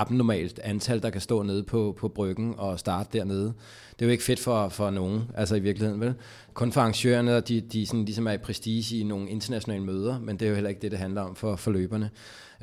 [0.00, 3.54] abnormalt antal, der kan stå nede på, på bryggen og starte dernede.
[3.98, 6.14] Det er jo ikke fedt for, for nogen, altså i virkeligheden, vel?
[6.56, 10.36] Kun for arrangørerne, de, de sådan ligesom er i prestige i nogle internationale møder, men
[10.36, 12.10] det er jo heller ikke det, det handler om for, for løberne.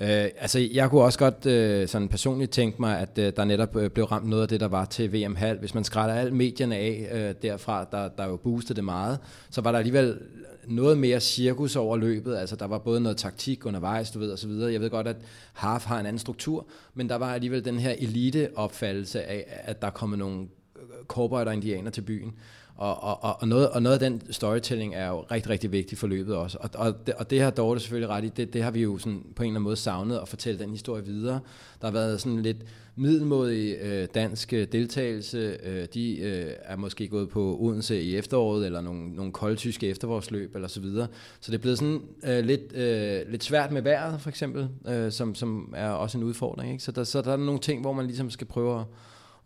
[0.02, 3.76] Øh, altså, jeg kunne også godt øh, sådan personligt tænke mig, at øh, der netop
[3.76, 5.60] øh, blev ramt noget af det, der var til VM halv.
[5.60, 9.62] Hvis man skrætter alle medierne af øh, derfra, der, der jo boostede det meget, så
[9.62, 10.20] var der alligevel
[10.68, 12.36] noget mere cirkus over løbet.
[12.36, 14.74] Altså, der var både noget taktik undervejs, du ved, og så videre.
[14.74, 15.18] Jeg ved godt, at
[15.54, 19.90] Half har en anden struktur, men der var alligevel den her elite-opfattelse af, at der
[19.90, 20.40] kommer nogle
[20.76, 22.34] øh, cowboy og indianer til byen.
[22.76, 26.08] Og, og, og, noget, og noget af den storytelling er jo rigtig, rigtig vigtigt for
[26.08, 26.58] løbet også.
[26.62, 28.98] Og, og, det, og det har Dorte selvfølgelig ret i, det, det har vi jo
[28.98, 31.40] sådan på en eller anden måde savnet at fortælle den historie videre.
[31.82, 32.58] Der har været sådan lidt
[32.96, 35.58] middelmodig øh, dansk øh, deltagelse.
[35.64, 40.56] Øh, de øh, er måske gået på Odense i efteråret, eller nogle, nogle koldtyske efterårsløb,
[40.56, 41.08] eller så videre.
[41.40, 45.12] Så det er blevet sådan øh, lidt, øh, lidt svært med vejret, for eksempel, øh,
[45.12, 46.72] som, som er også en udfordring.
[46.72, 46.84] Ikke?
[46.84, 48.86] Så, der, så der er nogle ting, hvor man ligesom skal prøve at,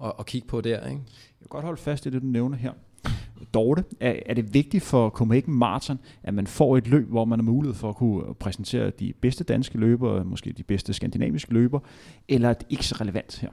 [0.03, 0.77] at, at kigge på der.
[0.77, 0.87] Ikke?
[0.89, 2.71] Jeg vil godt holde fast i det, du nævner her.
[3.53, 7.39] Dorte, er, er det vigtigt for Copenhagen Marathon, at man får et løb, hvor man
[7.39, 11.81] har mulighed for at kunne præsentere de bedste danske løbere, måske de bedste skandinaviske løbere,
[12.27, 13.49] eller er det ikke så relevant her?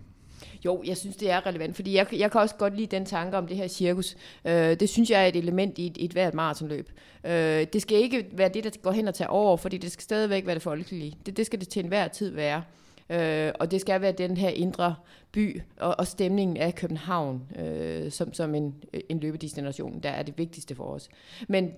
[0.65, 3.37] Jo, jeg synes, det er relevant, fordi jeg, jeg kan også godt lide den tanke
[3.37, 4.17] om det her cirkus.
[4.45, 6.91] Øh, det synes jeg er et element i et, et hvert maratonløb.
[7.25, 10.03] Øh, det skal ikke være det, der går hen og tager over, fordi det skal
[10.03, 11.17] stadigvæk være det folkelige.
[11.27, 12.63] Det, det skal det til enhver tid være.
[13.11, 14.95] Øh, og det skal være den her indre
[15.33, 18.75] by og, og stemningen af København øh, som, som en,
[19.09, 21.09] en løbedestination, der er det vigtigste for os.
[21.49, 21.71] Men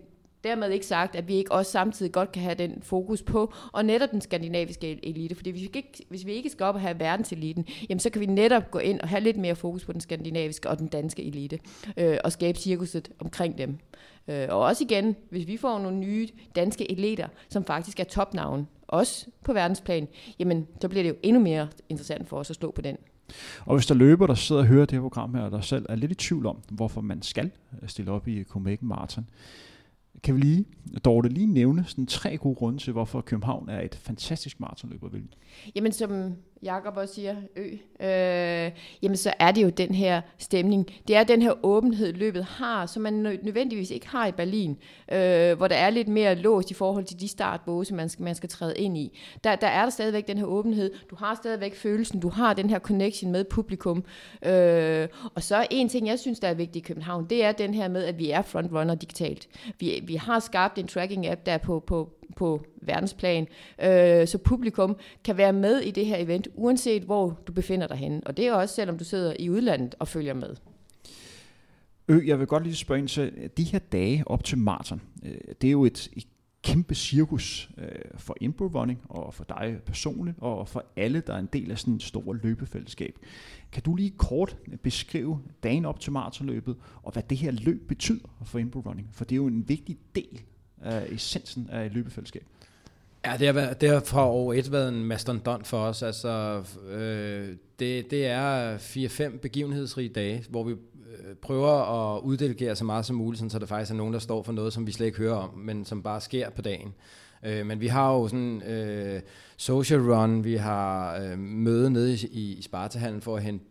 [0.45, 3.85] dermed ikke sagt, at vi ikke også samtidig godt kan have den fokus på, og
[3.85, 6.99] netop den skandinaviske elite, fordi hvis vi ikke, hvis vi ikke skal op og have
[6.99, 10.01] verdenseliten, jamen så kan vi netop gå ind og have lidt mere fokus på den
[10.01, 11.59] skandinaviske og den danske elite,
[11.97, 13.79] øh, og skabe cirkuset omkring dem.
[14.29, 18.69] Øh, og også igen, hvis vi får nogle nye danske eliter, som faktisk er topnavn,
[18.89, 22.71] også på verdensplan, jamen så bliver det jo endnu mere interessant for os at stå
[22.71, 22.97] på den.
[23.65, 25.87] Og hvis der løber, der sidder og hører det her program her, og der selv
[25.89, 27.51] er lidt i tvivl om, hvorfor man skal
[27.83, 29.27] øh, stille op i Copenhagen Marathon,
[30.23, 30.65] kan vi lige,
[31.05, 35.13] Dorte, lige nævne sådan tre gode grunde til, hvorfor København er et fantastisk maratonløb at
[35.13, 35.29] vælge?
[35.75, 37.65] Jamen, som Jakob også siger, ø,
[38.07, 40.87] øh, jamen så er det jo den her stemning.
[41.09, 44.79] Det er den her åbenhed, løbet har, som man nødvendigvis ikke har i Berlin,
[45.13, 48.35] øh, hvor der er lidt mere låst i forhold til de startbåse, man skal, man
[48.35, 49.19] skal træde ind i.
[49.45, 50.91] Der, der er der stadigvæk den her åbenhed.
[51.11, 54.05] Du har stadigvæk følelsen, du har den her connection med publikum.
[54.43, 57.75] Øh, og så en ting, jeg synes, der er vigtigt i København, det er den
[57.75, 59.49] her med, at vi er frontrunner digitalt.
[59.79, 63.47] Vi, vi har skabt en tracking-app, der på, på, på verdensplan,
[63.83, 67.97] øh, så publikum kan være med i det her event, uanset hvor du befinder dig
[67.97, 68.21] henne.
[68.27, 70.57] Og det er også selvom du sidder i udlandet og følger med.
[72.09, 75.03] Ø, jeg vil godt lige spørge ind til, øh, de her dage op til maraton,
[75.25, 76.27] øh, det er jo et, et
[76.63, 81.39] kæmpe cirkus øh, for Impro Running, og for dig personligt, og for alle, der er
[81.39, 83.19] en del af sådan et stort løbefællesskab.
[83.73, 88.29] Kan du lige kort beskrive dagen op til maratonløbet, og hvad det her løb betyder
[88.45, 89.09] for Impro Running?
[89.13, 90.43] For det er jo en vigtig del
[90.87, 92.43] øh, essensen af et løbefællesskab.
[93.27, 96.03] Ja, det har, været, det har fra år et været en mastodont for os.
[96.03, 101.73] Altså, øh, det, det er 4-5 begivenhedsrige dage, hvor vi øh, prøver
[102.17, 104.73] at uddelegere så meget som muligt, så der faktisk er nogen, der står for noget,
[104.73, 106.95] som vi slet ikke hører om, men som bare sker på dagen.
[107.47, 109.21] Øh, men vi har jo sådan øh,
[109.57, 113.65] social run, vi har øh, møde nede i, i Spartahallen for at hente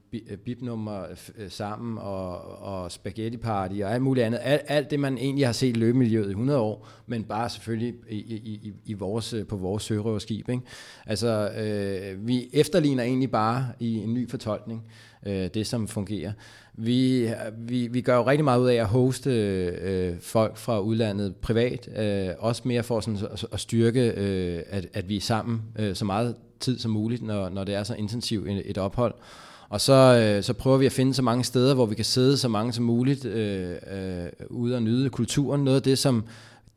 [0.45, 4.39] bibnummer øh, øh, øh, sammen, og, og spaghetti party og alt muligt andet.
[4.43, 7.93] Alt, alt det, man egentlig har set i løbemiljøet i 100 år, men bare selvfølgelig
[8.09, 10.49] i, i, i, i vores, på vores sørøverskib.
[10.49, 10.61] Ikke?
[11.05, 14.83] Altså, øh, vi efterligner egentlig bare i en ny fortolkning
[15.25, 16.31] øh, det, som fungerer.
[16.77, 21.35] Vi, vi, vi gør jo rigtig meget ud af at hoste øh, folk fra udlandet
[21.35, 25.61] privat, øh, også mere for sådan, at, at styrke, øh, at, at vi er sammen
[25.79, 29.13] øh, så meget tid som muligt, når, når det er så intensivt et, et ophold.
[29.69, 32.37] Og så, øh, så prøver vi at finde så mange steder, hvor vi kan sidde
[32.37, 35.63] så mange som muligt øh, øh, ude og nyde kulturen.
[35.63, 36.23] Noget af det, som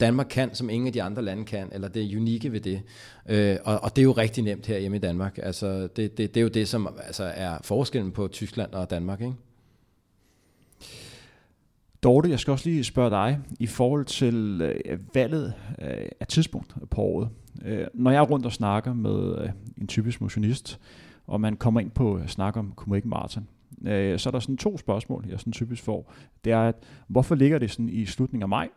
[0.00, 2.82] Danmark kan, som ingen af de andre lande kan, eller det er unikke ved det.
[3.28, 5.38] Øh, og, og det er jo rigtig nemt her hjemme i Danmark.
[5.42, 9.20] Altså, det, det, det er jo det, som altså, er forskellen på Tyskland og Danmark.
[9.20, 9.34] Ikke?
[12.02, 16.74] Dorte, jeg skal også lige spørge dig i forhold til øh, valget øh, af tidspunkt
[16.90, 17.28] på året.
[17.64, 20.78] Øh, når jeg er rundt og snakker med øh, en typisk motionist,
[21.28, 23.48] og man kommer ind på at snakke om Copenhagen Marathon,
[23.86, 26.12] øh, så er der sådan to spørgsmål, jeg sådan typisk får.
[26.44, 26.74] Det er, at
[27.08, 28.68] hvorfor ligger det sådan i slutningen af maj?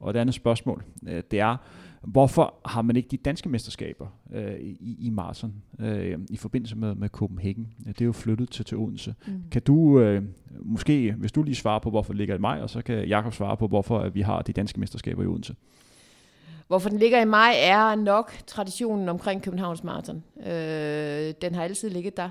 [0.00, 1.56] Og det andet spørgsmål, øh, det er,
[2.02, 6.94] hvorfor har man ikke de danske mesterskaber øh, i, i maraton øh, i forbindelse med,
[6.94, 7.68] med Copenhagen?
[7.86, 9.14] Det er jo flyttet til, til Odense.
[9.26, 9.42] Mm.
[9.50, 10.22] Kan du øh,
[10.62, 13.32] måske, hvis du lige svarer på, hvorfor det ligger i maj, og så kan Jakob
[13.32, 15.54] svare på, hvorfor vi har de danske mesterskaber i Odense?
[16.70, 20.24] Hvorfor den ligger i maj, er nok traditionen omkring Københavns Marathon.
[20.46, 22.30] Øh, den har altid ligget der.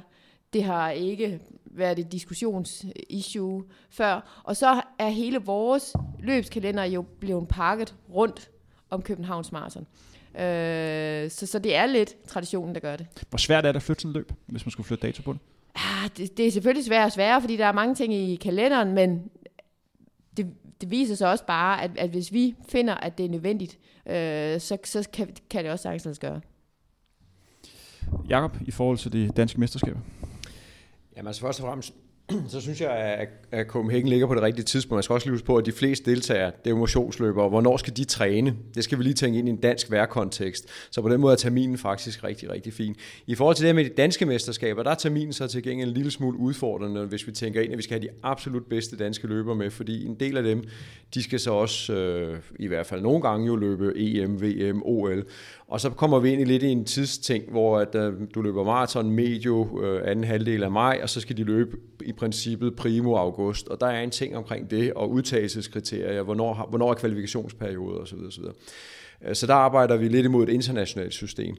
[0.54, 4.41] Det har ikke været et diskussionsissue før.
[4.43, 8.49] Og så er hele vores løbskalender jo blevet pakket rundt
[8.89, 9.88] om Københavns Marathon.
[10.36, 13.08] Øh, så, så det er lidt traditionen, der gør det.
[13.30, 15.34] Hvor svært er det at flytte sådan et løb, hvis man skulle flytte dato på
[15.34, 15.39] det?
[15.75, 18.93] Ah, det, det er selvfølgelig svært og sværere, fordi der er mange ting i kalenderen,
[18.93, 19.30] men
[20.82, 23.80] det, det viser sig også bare, at, at hvis vi finder, at det er nødvendigt,
[24.06, 26.42] øh, så, så kan, kan det også sagtens gøre.
[28.30, 30.00] Jakob, i forhold til de danske mesterskaber?
[31.15, 31.94] Jamen altså først og fremmest,
[32.54, 34.96] så synes jeg, at Copenhagen ligger på det rigtige tidspunkt.
[34.96, 37.50] Man skal også lige huske på, at de fleste deltagere, det er motionsløbere.
[37.50, 38.56] Hvornår skal de træne?
[38.76, 40.65] Det skal vi lige tænke ind i en dansk værkontekst.
[40.92, 42.96] Så på den måde er terminen faktisk rigtig, rigtig fin.
[43.28, 45.94] I forhold til det med de danske mesterskaber, der er terminen så til gengæld en
[45.94, 49.28] lille smule udfordrende, hvis vi tænker ind, at vi skal have de absolut bedste danske
[49.28, 50.63] løbere med, fordi en del af dem,
[51.13, 55.26] de skal så også, øh, i hvert fald nogle gange jo løbe EM, VM, OL.
[55.69, 58.63] Og så kommer vi ind i lidt i en tidsting, hvor at, øh, du løber
[58.63, 63.15] maraton medio uh, anden halvdel af maj, og så skal de løbe i princippet primo
[63.15, 63.67] august.
[63.67, 68.17] Og der er en ting omkring det, og udtagelseskriterier, hvornår, hvornår er kvalifikationsperioder osv.
[68.27, 68.43] osv.
[69.27, 71.55] Øh, så der arbejder vi lidt imod et internationalt system.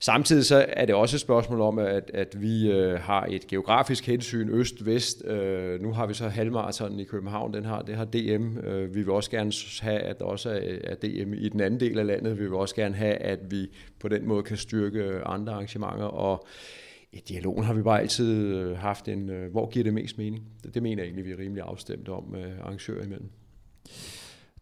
[0.00, 4.06] Samtidig så er det også et spørgsmål om, at, at vi øh, har et geografisk
[4.06, 5.24] hensyn øst-vest.
[5.24, 8.58] Øh, nu har vi så halvmarathon i København, den har, det har DM.
[8.58, 11.80] Øh, vi vil også gerne have, at der også er, er DM i den anden
[11.80, 12.38] del af landet.
[12.38, 13.66] Vi vil også gerne have, at vi
[14.00, 16.04] på den måde kan styrke andre arrangementer.
[16.04, 16.46] Og
[17.12, 20.44] i dialogen har vi bare altid øh, haft en, øh, hvor giver det mest mening?
[20.64, 23.30] Det, det mener jeg egentlig, vi er rimelig afstemt om øh, arrangører imellem.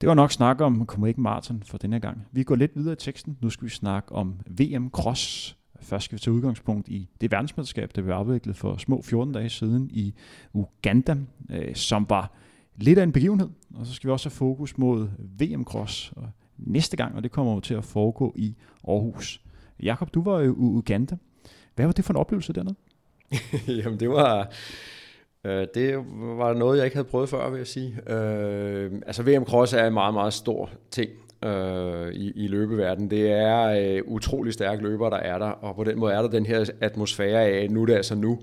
[0.01, 2.27] Det var nok snak om kommer ikke Martin for denne gang.
[2.33, 3.39] Vi går lidt videre i teksten.
[3.41, 5.57] Nu skal vi snakke om VM Cross.
[5.81, 9.49] Først skal vi tage udgangspunkt i det verdensmesterskab, der blev afviklet for små 14 dage
[9.49, 10.15] siden i
[10.53, 11.17] Uganda,
[11.51, 12.33] øh, som var
[12.77, 13.49] lidt af en begivenhed.
[13.75, 16.29] Og så skal vi også have fokus mod VM Cross og
[16.59, 18.57] næste gang, og det kommer jo til at foregå i
[18.89, 19.41] Aarhus.
[19.83, 21.17] Jakob, du var jo i Uganda.
[21.75, 22.75] Hvad var det for en oplevelse dernede?
[23.83, 24.53] Jamen det var,
[25.47, 25.97] Øh, det
[26.39, 28.13] var noget, jeg ikke havde prøvet før, vil jeg sige.
[28.13, 31.11] Øh, altså VM Cross er en meget, meget stor ting
[31.45, 33.11] øh, i, i løbeverdenen.
[33.11, 36.29] Det er øh, utrolig stærke løbere, der er der, og på den måde er der
[36.29, 38.39] den her atmosfære af, nu er det altså nu.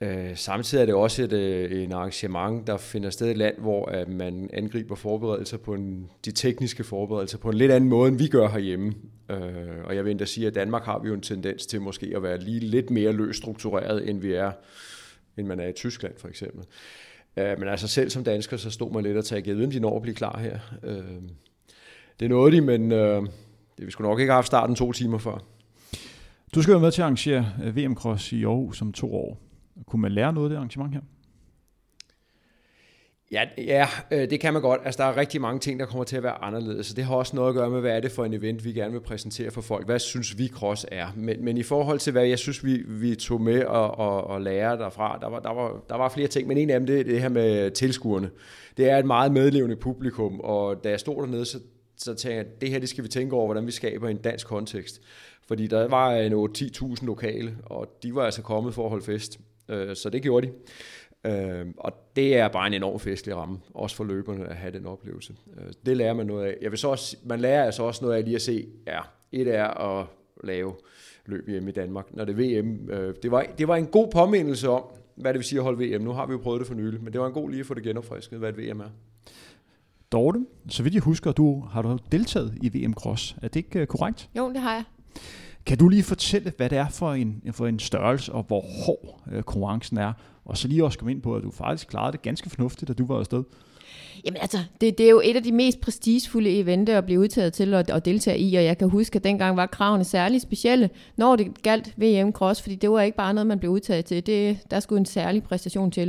[0.00, 3.54] Øh, samtidig er det også et, øh, en arrangement, der finder sted i et land,
[3.58, 8.08] hvor at man angriber forberedelser på en, de tekniske forberedelser på en lidt anden måde,
[8.08, 8.94] end vi gør herhjemme.
[9.30, 9.38] Øh,
[9.84, 12.22] og jeg vil endda sige, at Danmark har vi jo en tendens til måske at
[12.22, 14.52] være lige lidt mere løst struktureret, end vi er
[15.38, 16.64] end man er i Tyskland for eksempel.
[17.36, 19.70] Øh, men altså selv som dansker, så stod man lidt og tænkte, jeg ved, om
[19.70, 20.58] de når at blive klar her.
[20.82, 21.22] Øh,
[22.20, 23.22] det nåede de, men øh,
[23.78, 25.38] det vi skulle nok ikke have haft starten to timer før.
[26.54, 29.38] Du skal være med til at arrangere øh, VM Cross i Aarhus om to år.
[29.86, 31.00] Kunne man lære noget af det arrangement her?
[33.32, 34.80] Ja, ja, øh, det kan man godt.
[34.84, 37.14] Altså, der er rigtig mange ting, der kommer til at være anderledes, så det har
[37.14, 39.50] også noget at gøre med, hvad er det for en event, vi gerne vil præsentere
[39.50, 39.86] for folk.
[39.86, 41.06] Hvad synes vi cross er?
[41.16, 44.40] Men, men i forhold til, hvad jeg synes, vi, vi tog med og, og, og
[44.40, 47.00] lære derfra, der var, der, var, der var flere ting, men en af dem, det
[47.00, 48.30] er det her med tilskuerne.
[48.76, 51.58] Det er et meget medlevende publikum, og da jeg stod dernede, så,
[51.96, 54.16] så tænkte jeg, at det her, det skal vi tænke over, hvordan vi skaber en
[54.16, 55.00] dansk kontekst.
[55.48, 59.40] Fordi der var en 8-10.000 lokale, og de var altså kommet for at holde fest.
[59.68, 60.52] Øh, så det gjorde de.
[61.26, 64.86] Øh, og det er bare en enorm festlig ramme, også for løberne at have den
[64.86, 65.34] oplevelse.
[65.56, 66.56] Øh, det lærer man noget af.
[66.62, 69.00] Jeg vil så også, man lærer altså også noget af lige at se, ja,
[69.32, 70.06] et er at
[70.44, 70.74] lave
[71.26, 72.90] løb hjemme i Danmark, når det er VM.
[72.90, 74.82] Øh, det, var, det var en god påmindelse om,
[75.14, 76.02] hvad det vil sige at holde VM.
[76.02, 77.66] Nu har vi jo prøvet det for nylig, men det var en god lige at
[77.66, 78.88] få det genopfrisket, hvad et VM er.
[80.12, 83.36] Dorte, så vidt jeg husker, du har du deltaget i VM Cross.
[83.42, 84.28] Er det ikke øh, korrekt?
[84.36, 84.84] Jo, det har jeg.
[85.66, 89.20] Kan du lige fortælle, hvad det er for en, for en størrelse, og hvor hård
[89.32, 90.12] øh, konkurrencen er?
[90.44, 92.92] Og så lige også komme ind på, at du faktisk klarede det ganske fornuftigt, da
[92.92, 93.44] du var afsted.
[94.24, 97.52] Jamen altså, det, det er jo et af de mest prestigefulde eventer at blive udtaget
[97.52, 100.90] til at, at deltage i, og jeg kan huske, at dengang var kravene særligt specielle,
[101.16, 104.26] når det galt VM Cross, fordi det var ikke bare noget, man blev udtaget til.
[104.26, 106.08] Det, der skulle en særlig præstation til.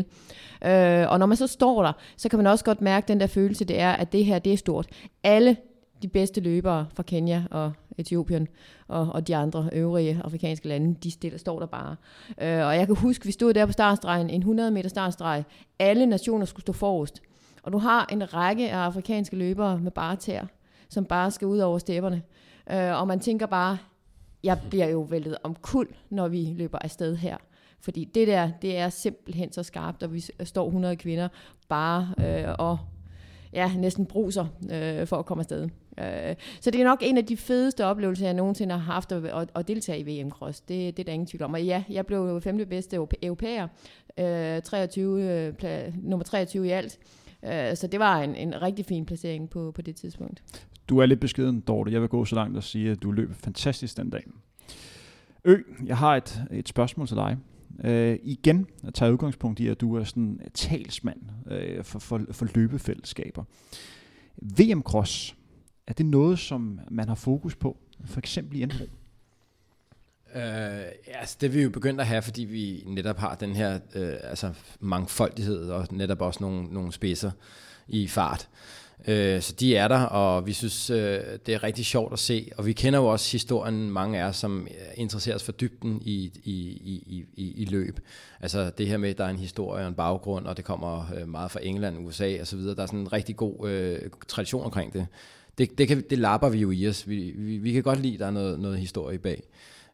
[0.65, 3.27] Øh, og når man så står der, så kan man også godt mærke den der
[3.27, 4.87] følelse, det er, at det her, det er stort.
[5.23, 5.57] Alle
[6.01, 8.47] de bedste løbere fra Kenya og Etiopien
[8.87, 11.95] og, og de andre øvrige afrikanske lande, de stiller, står der bare.
[12.41, 15.43] Øh, og jeg kan huske, vi stod der på startstregen, en 100 meter startstreg.
[15.79, 17.21] Alle nationer skulle stå forrest.
[17.63, 20.45] og du har en række af afrikanske løbere med bare tæer,
[20.89, 22.21] som bare skal ud over stepperne.
[22.71, 23.77] Øh, og man tænker bare,
[24.43, 27.37] jeg bliver jo væltet om kul, når vi løber afsted her.
[27.81, 31.27] Fordi det der, det er simpelthen så skarpt, og vi står 100 kvinder
[31.69, 32.77] bare øh, og
[33.53, 35.69] ja, næsten bruser øh, for at komme afsted.
[35.99, 39.25] Øh, så det er nok en af de fedeste oplevelser, jeg nogensinde har haft at,
[39.25, 40.59] at, at deltage i VM Cross.
[40.59, 41.53] Det, det er der ingen tvivl om.
[41.53, 43.67] Og ja, jeg blev femte bedste europæer,
[44.19, 46.99] øh, 23, øh, nummer 23 i alt.
[47.45, 50.43] Øh, så det var en, en rigtig fin placering på, på det tidspunkt.
[50.89, 51.91] Du er lidt beskeden, Dorte.
[51.91, 54.23] Jeg vil gå så langt og sige, at du løb fantastisk den dag.
[55.45, 57.37] Ø, jeg har et, et spørgsmål til dig.
[57.83, 62.47] Øh, igen at tage udgangspunkt i, at du er sådan talsmand øh, for, for, for
[62.55, 63.43] løbefællesskaber.
[64.41, 65.35] VM Cross,
[65.87, 68.87] er det noget, som man har fokus på, for eksempel i Indbrug?
[70.35, 73.75] Uh, øh, altså det vi jo begyndt at have, fordi vi netop har den her
[73.75, 77.31] uh, altså mangfoldighed og netop også nogle, nogle spidser
[77.87, 78.49] i fart.
[79.07, 82.51] Øh, så de er der, og vi synes, øh, det er rigtig sjovt at se.
[82.57, 86.31] Og vi kender jo også historien, mange af os, som øh, interesseres for dybden i,
[86.43, 86.51] i,
[86.85, 87.99] i, i, i løb.
[88.39, 91.25] Altså det her med, at der er en historie og en baggrund, og det kommer
[91.25, 92.59] meget fra England, USA osv.
[92.59, 95.07] Der er sådan en rigtig god øh, tradition omkring det.
[95.57, 97.09] Det, det, kan, det lapper vi jo i os.
[97.09, 99.43] Vi, vi, vi kan godt lide, at der er noget, noget historie bag.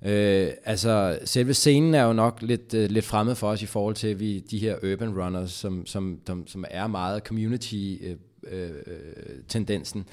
[0.05, 3.95] Øh, altså, selve scenen er jo nok lidt, øh, lidt fremmed for os i forhold
[3.95, 8.15] til vi, de her urban runners, som, som, som, som er meget community øh,
[8.51, 8.69] øh,
[9.47, 10.05] tendensen.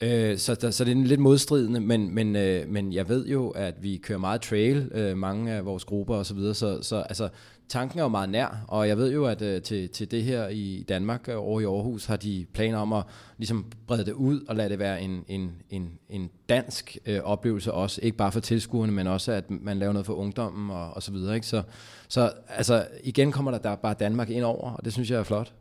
[0.00, 3.48] Øh, så, der, så det er lidt modstridende, men, men, øh, men jeg ved jo,
[3.48, 6.96] at vi kører meget trail, øh, mange af vores grupper osv., så, videre, så, så
[6.96, 7.28] altså,
[7.68, 10.48] tanken er jo meget nær, og jeg ved jo, at øh, til, til det her
[10.48, 13.04] i Danmark øh, over i Aarhus har de planer om at
[13.38, 17.72] ligesom brede det ud og lade det være en, en, en, en dansk øh, oplevelse
[17.72, 21.02] også, ikke bare for tilskuerne, men også at man laver noget for ungdommen og, og
[21.02, 21.34] så videre.
[21.34, 21.46] Ikke?
[21.46, 21.62] Så,
[22.08, 25.24] så altså, igen kommer der, der bare Danmark ind over, og det synes jeg er
[25.24, 25.52] flot.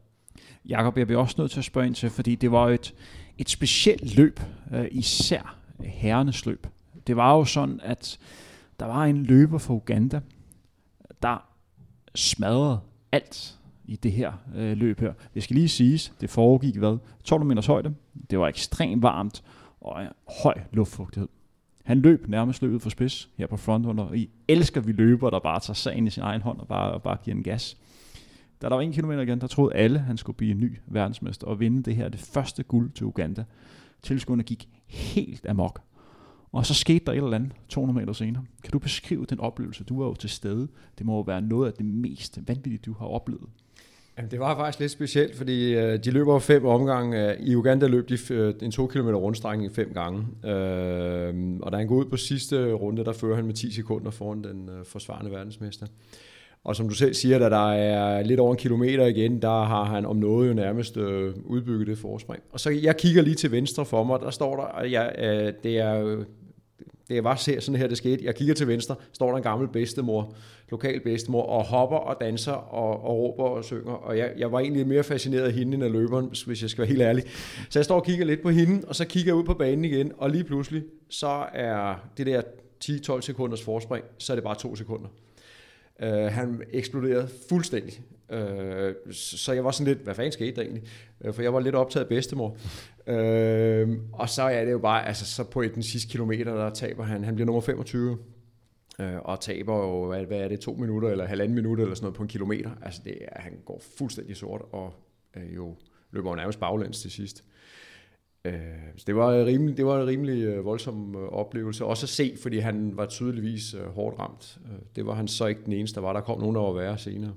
[0.66, 2.94] Jakob, jeg bliver også nødt til at spørge ind til, fordi det var et,
[3.38, 4.40] et specielt løb,
[4.74, 6.68] øh, især herrenes løb.
[7.08, 8.18] Det var jo sådan, at
[8.80, 10.20] der var en løber fra Uganda,
[12.18, 12.80] smadrede
[13.12, 15.14] alt i det her øh, løb her.
[15.34, 16.98] Det skal lige siges, det foregik hvad?
[17.24, 17.96] 12 meters højde.
[18.30, 19.44] Det var ekstremt varmt
[19.82, 20.08] og en
[20.44, 21.28] høj luftfugtighed.
[21.84, 25.40] Han løb nærmest løbet for spids her på frontrunner, og I elsker vi løber, der
[25.40, 27.78] bare tager sagen i sin egen hånd og bare, og bare giver en gas.
[28.62, 31.48] Da der var en kilometer igen, der troede alle, han skulle blive en ny verdensmester
[31.48, 33.44] og vinde det her, det første guld til Uganda.
[34.02, 35.82] Tilskuerne gik helt amok.
[36.58, 38.44] Og så skete der et eller andet 200 meter senere.
[38.64, 39.84] Kan du beskrive den oplevelse?
[39.84, 40.68] Du var jo til stede.
[40.98, 43.50] Det må jo være noget af det mest vanvittige, du har oplevet.
[44.18, 47.32] Jamen, det var faktisk lidt specielt, fordi øh, de løber fem omgange.
[47.32, 50.20] Øh, I Uganda løb de øh, en 2 km rundstrækning fem gange.
[50.46, 54.12] Øh, og da han går ud på sidste runde, der fører han med 10 sekunder
[54.12, 55.88] foran den øh, forsvarende verdensmester.
[56.64, 59.84] Og som du selv siger, da der er lidt over en kilometer igen, der har
[59.84, 62.44] han om noget jo nærmest øh, udbygget det forspring.
[62.52, 65.54] Og så jeg kigger lige til venstre for mig, der står der, at jeg, øh,
[65.64, 66.26] det er øh,
[67.10, 68.26] det var sådan her, det skete.
[68.26, 70.36] Jeg kigger til venstre, står der en gammel bedstemor,
[70.72, 73.92] lokal bedstemor, og hopper og danser og, og råber og synger.
[73.92, 76.82] Og jeg, jeg var egentlig mere fascineret af hende end af løberen, hvis jeg skal
[76.82, 77.24] være helt ærlig.
[77.70, 79.86] Så jeg står og kigger lidt på hende, og så kigger jeg ud på banen
[79.86, 82.42] igen, og lige pludselig, så er det der
[82.86, 85.08] 10-12 sekunders forspring, så er det bare to sekunder.
[86.02, 88.02] Øh, han eksploderede fuldstændig.
[88.32, 90.84] Øh, så jeg var sådan lidt, hvad fanden skete der egentlig?
[91.22, 92.58] Øh, for jeg var lidt optaget af bedstemor.
[93.08, 97.04] Øh, og så er det jo bare, altså så på den sidste kilometer, der taber
[97.04, 98.12] han, han bliver nummer 25.
[98.12, 98.18] Uh,
[99.06, 102.04] øh, og taber jo, hvad, hvad er det, to minutter eller halvanden minut eller sådan
[102.06, 102.72] noget på en kilometer.
[102.82, 104.94] Altså det er, han går fuldstændig sort og
[105.38, 105.76] øh, jo
[106.12, 107.44] løber jo nærmest baglæns til sidst.
[108.48, 108.60] Øh,
[108.98, 111.86] så det var, rimelig, det var en rimelig øh, voldsom øh, oplevelse.
[111.86, 114.60] Også at se, fordi han var tydeligvis hårdt ramt.
[114.96, 116.14] Det var han så ikke den eneste, der var.
[116.14, 117.34] Der kom nogen, der var værre senere.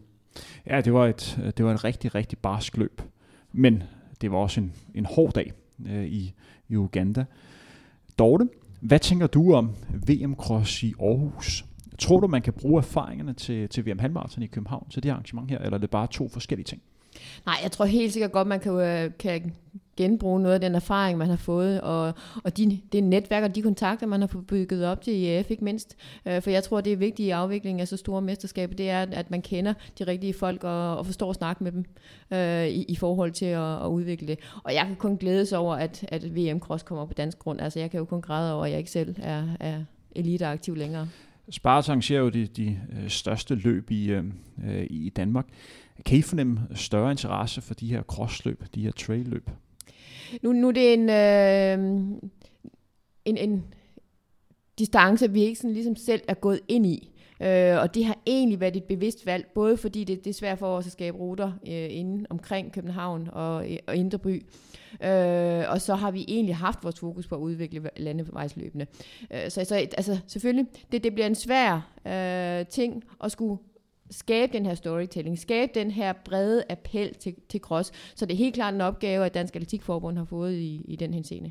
[0.67, 3.03] Ja, det var et, det var et rigtig, rigtig barsk løb.
[3.53, 3.83] Men
[4.21, 5.53] det var også en, en hård dag
[5.87, 6.35] øh, i,
[6.69, 7.25] i Uganda.
[8.19, 8.49] Dorte,
[8.81, 9.71] hvad tænker du om
[10.09, 11.65] VM Cross i Aarhus?
[11.99, 15.51] Tror du, man kan bruge erfaringerne til, til VM Halmarathon i København til det arrangement
[15.51, 16.83] her, eller er det bare to forskellige ting?
[17.47, 19.55] Nej, jeg tror helt sikkert godt, man kan, kan
[20.01, 23.63] genbruge noget af den erfaring, man har fået, og, og de, det netværk og de
[23.63, 25.97] kontakter, man har fået bygget op til IAF, ikke mindst.
[26.27, 29.07] Øh, for jeg tror, det er vigtigt i afviklingen af så store mesterskaber, det er,
[29.13, 31.85] at man kender de rigtige folk og, og forstår at snakke med dem
[32.31, 34.39] øh, i, i forhold til at, at udvikle det.
[34.65, 37.61] Og jeg kan kun glædes over, at, at VM Cross kommer på dansk grund.
[37.61, 39.85] Altså, jeg kan jo kun græde over, at jeg ikke selv er, er
[40.17, 41.09] eliteaktiv længere.
[41.51, 44.25] Sparta arrangerer jo de, de øh, største løb i, øh,
[44.65, 45.47] øh, i Danmark.
[46.07, 49.51] Kan I fornemme større interesse for de her crossløb, de her trailløb?
[50.43, 52.19] Nu, nu er det en, øh,
[53.25, 53.65] en, en
[54.79, 57.11] distance, vi ikke sådan ligesom selv er gået ind i.
[57.43, 60.59] Øh, og det har egentlig været et bevidst valg, både fordi det, det er svært
[60.59, 64.47] for os at skabe ruter øh, inde omkring København og, og Indre By,
[65.05, 68.87] øh, og så har vi egentlig haft vores fokus på at udvikle landevejsløbende.
[69.31, 73.59] Øh, så, så altså, selvfølgelig, det, det bliver en svær øh, ting at skulle
[74.11, 77.93] skabe den her storytelling, skabe den her brede appel til, til cross.
[78.15, 81.15] Så det er helt klart en opgave, at Dansk Atletikforbund har fået i, i den
[81.15, 81.51] henseende.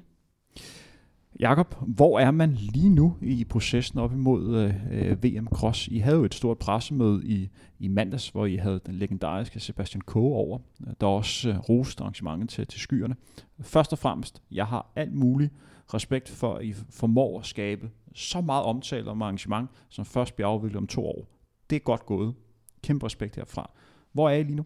[1.40, 5.88] Jakob, hvor er man lige nu i processen op imod øh, øh VM Cross?
[5.88, 7.50] I havde jo et stort pressemøde i,
[7.80, 10.60] i mandags, hvor I havde den legendariske Sebastian Coe over,
[11.02, 13.16] der også øh, roste arrangementet til, til skyerne.
[13.62, 15.54] Først og fremmest, jeg har alt muligt
[15.94, 20.48] respekt for, at I formår at skabe så meget omtale om arrangement, som først bliver
[20.48, 21.26] afviklet om to år.
[21.70, 22.34] Det er godt gået.
[22.84, 23.72] Kæmpe respekt herfra.
[24.14, 24.66] Hvor er I lige nu?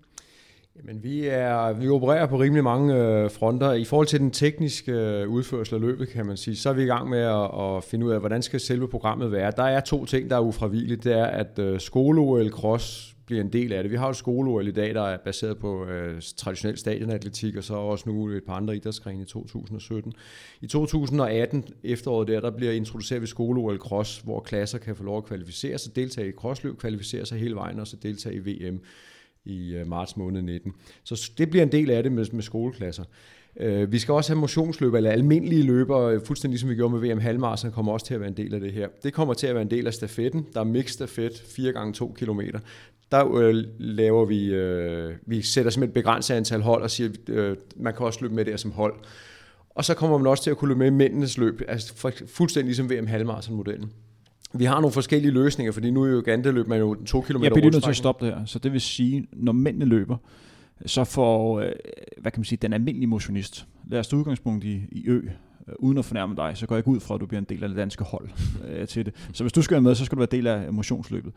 [0.75, 3.71] Jamen, vi, er, vi opererer på rimelig mange øh, fronter.
[3.71, 6.83] I forhold til den tekniske øh, udførsel af løbet, kan man sige, så er vi
[6.83, 9.51] i gang med at, at finde ud af, hvordan skal selve programmet være.
[9.57, 11.03] Der er to ting, der er ufravilligt.
[11.03, 13.91] Det er, at øh, skole cross bliver en del af det.
[13.91, 17.73] Vi har jo skole i dag, der er baseret på øh, traditionel stadionatletik, og så
[17.73, 20.13] også nu et par andre idrætsgrene i 2017.
[20.61, 25.17] I 2018, efteråret der, der bliver introduceret vi skole cross, hvor klasser kan få lov
[25.17, 28.79] at kvalificere sig, deltage i crossløb, kvalificere sig hele vejen, og så deltage i VM
[29.45, 30.73] i øh, marts måned 19.
[31.03, 33.03] Så det bliver en del af det med, med skoleklasser.
[33.59, 37.09] Øh, vi skal også have motionsløb, eller almindelige løbere, øh, fuldstændig som vi gjorde med
[37.09, 38.87] VM Halmarsen, kommer også til at være en del af det her.
[39.03, 40.45] Det kommer til at være en del af stafetten.
[40.53, 42.41] Der er mixed stafet, 4 gange 2 km.
[43.13, 47.57] Der øh, laver vi, øh, vi sætter simpelthen et begrænset antal hold og siger, øh,
[47.75, 48.93] man kan også løbe med der som hold.
[49.69, 51.93] Og så kommer man også til at kunne løbe med mændenes løb, altså
[52.27, 53.91] fuldstændig ligesom VM Halmarsen-modellen.
[54.53, 57.53] Vi har nogle forskellige løsninger, fordi nu er jo Ganteløb man jo to kilometer Jeg
[57.53, 58.45] bliver nødt til at stoppe det her.
[58.45, 60.17] Så det vil sige, når mændene løber,
[60.85, 61.71] så får, øh,
[62.17, 65.21] hvad kan man sige, den almindelige motionist, lad os tage udgangspunkt i, i ø,
[65.67, 67.47] øh, uden at fornærme dig, så går jeg ikke ud fra, at du bliver en
[67.49, 68.29] del af det danske hold
[68.67, 69.13] øh, til det.
[69.33, 71.33] Så hvis du skal være med, så skal du være del af motionsløbet.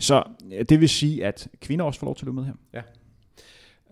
[0.00, 0.22] Så
[0.52, 2.54] øh, det vil sige, at kvinder også får lov til at løbe med her.
[2.74, 2.82] Ja.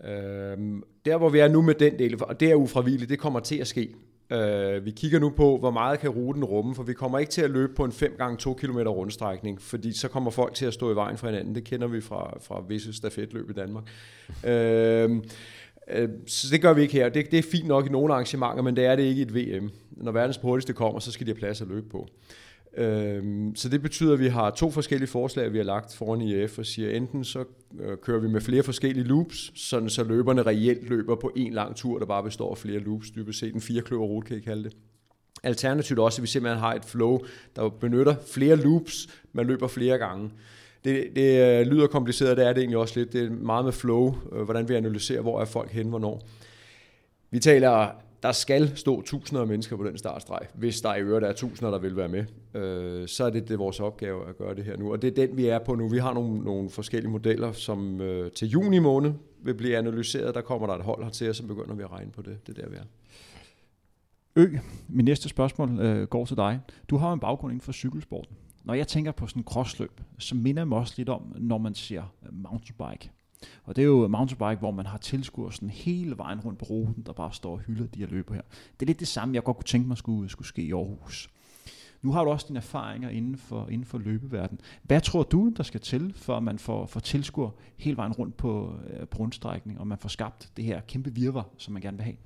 [0.03, 3.39] Øhm, der hvor vi er nu med den del, og det er ufravilligt, det kommer
[3.39, 3.95] til at ske.
[4.31, 7.41] Øh, vi kigger nu på, hvor meget kan ruten rumme, for vi kommer ikke til
[7.41, 10.73] at løbe på en 5 gange 2 km rundstrækning, fordi så kommer folk til at
[10.73, 11.55] stå i vejen for hinanden.
[11.55, 13.83] Det kender vi fra, fra visse stafetløb i Danmark.
[14.47, 15.23] øh,
[15.91, 17.09] Øh, så det gør vi ikke her.
[17.09, 19.35] Det, det er fint nok i nogle arrangementer, men det er det ikke i et
[19.35, 19.69] VM.
[19.91, 22.07] Når verdens hurtigste kommer, så skal de have plads at løbe på.
[22.77, 23.23] Øh,
[23.55, 26.65] så det betyder, at vi har to forskellige forslag, vi har lagt foran IF, og
[26.65, 27.43] siger, enten så
[27.79, 31.75] øh, kører vi med flere forskellige loops, sådan så løberne reelt løber på en lang
[31.75, 34.63] tur, der bare består af flere loops, dybest set en firekløver rute, kan I kalde
[34.63, 34.73] det.
[35.43, 37.19] Alternativt også, at vi simpelthen har et flow,
[37.55, 40.31] der benytter flere loops, man løber flere gange.
[40.85, 43.13] Det, det øh, lyder kompliceret, det er det egentlig også lidt.
[43.13, 46.27] Det er meget med flow, øh, hvordan vi analyserer, hvor er folk hen, hvornår.
[47.31, 47.91] Vi taler
[48.23, 51.71] der skal stå tusinder af mennesker på den startstreg, hvis der i øvrigt er tusinder,
[51.71, 52.25] der vil være med.
[52.53, 54.91] Øh, så er det, det er vores opgave at gøre det her nu.
[54.91, 55.87] Og det er den, vi er på nu.
[55.87, 59.13] Vi har nogle, nogle forskellige modeller, som øh, til juni måned
[59.43, 60.35] vil blive analyseret.
[60.35, 62.47] Der kommer der et hold hertil, og så begynder vi at regne på det.
[62.47, 62.83] Det er der, vi er.
[64.35, 64.57] Ø,
[64.87, 66.59] min næste spørgsmål øh, går til dig.
[66.89, 68.35] Du har en baggrund inden for cykelsporten.
[68.67, 71.57] Når jeg tænker på sådan en crossløb, så minder jeg mig også lidt om, når
[71.57, 73.11] man ser øh, mountainbike.
[73.63, 77.03] Og det er jo mountainbike, hvor man har tilskuer sådan hele vejen rundt på ruten,
[77.05, 78.41] der bare står og hylder de her løber her.
[78.79, 81.29] Det er lidt det samme, jeg godt kunne tænke mig skulle, skulle ske i Aarhus.
[82.01, 84.61] Nu har du også dine erfaringer inden for, inden for løbeverdenen.
[84.83, 88.37] Hvad tror du, der skal til, for at man får, får tilskuer hele vejen rundt
[88.37, 91.97] på, øh, på rundstrækning, og man får skabt det her kæmpe virvar, som man gerne
[91.97, 92.17] vil have?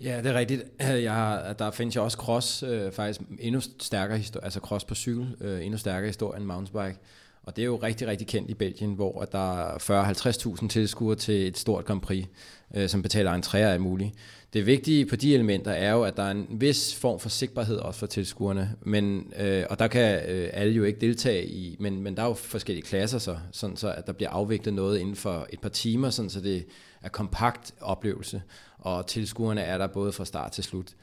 [0.00, 0.62] Ja, det er rigtigt.
[1.08, 4.94] Jeg har, der findes jo også cross, øh, faktisk endnu stærkere historie, altså cross på
[4.94, 6.98] cykel, øh, endnu stærkere historie end mountainbike.
[7.42, 11.46] Og det er jo rigtig, rigtig kendt i Belgien, hvor der er 40-50.000 tilskuere til
[11.46, 12.26] et stort Grand Prix,
[12.74, 14.14] øh, som betaler entréer af muligt.
[14.52, 17.76] Det vigtige på de elementer er jo, at der er en vis form for sikkerhed
[17.76, 22.02] også for tilskuerne, men, øh, og der kan øh, alle jo ikke deltage i, men,
[22.02, 25.16] men der er jo forskellige klasser, så, sådan så at der bliver afviklet noget inden
[25.16, 26.66] for et par timer, sådan så det
[27.02, 28.42] er kompakt oplevelse,
[28.78, 30.94] og tilskuerne er der både fra start til slut.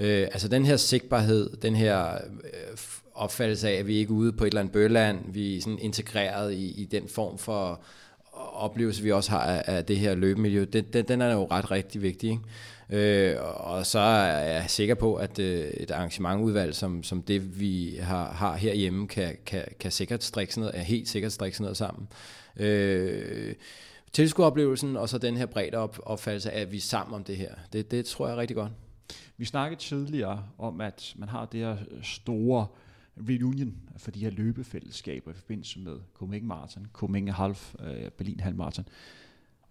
[0.00, 2.78] Øh, altså den her sigtbarhed, den her øh,
[3.14, 5.78] opfattelse af, at vi ikke er ude på et eller andet bøland, vi er sådan
[5.78, 7.80] integreret i, i den form for
[8.52, 11.70] oplevelse, vi også har af, af det her løbemiljø, den, den, den er jo ret
[11.70, 12.30] rigtig vigtig.
[12.30, 12.42] Ikke?
[12.90, 17.98] Øh, og så er jeg sikker på, at øh, et arrangementudvalg som, som det, vi
[18.00, 21.64] har, har herhjemme, kan, kan, kan sikkert strikke sådan noget, er helt sikkert strikke sådan
[21.64, 22.08] noget sammen.
[22.56, 23.54] Øh,
[24.12, 27.36] tilskueroplevelsen, og så den her bredere op, opfattelse af, at vi er sammen om det
[27.36, 27.54] her.
[27.72, 28.72] Det, det tror jeg er rigtig godt.
[29.36, 32.66] Vi snakkede tidligere om, at man har det her store
[33.28, 38.88] reunion for de her løbefællesskaber i forbindelse med Copenhagen Marathon, Copenhagen Half, øh, Berlin Halvmarathon.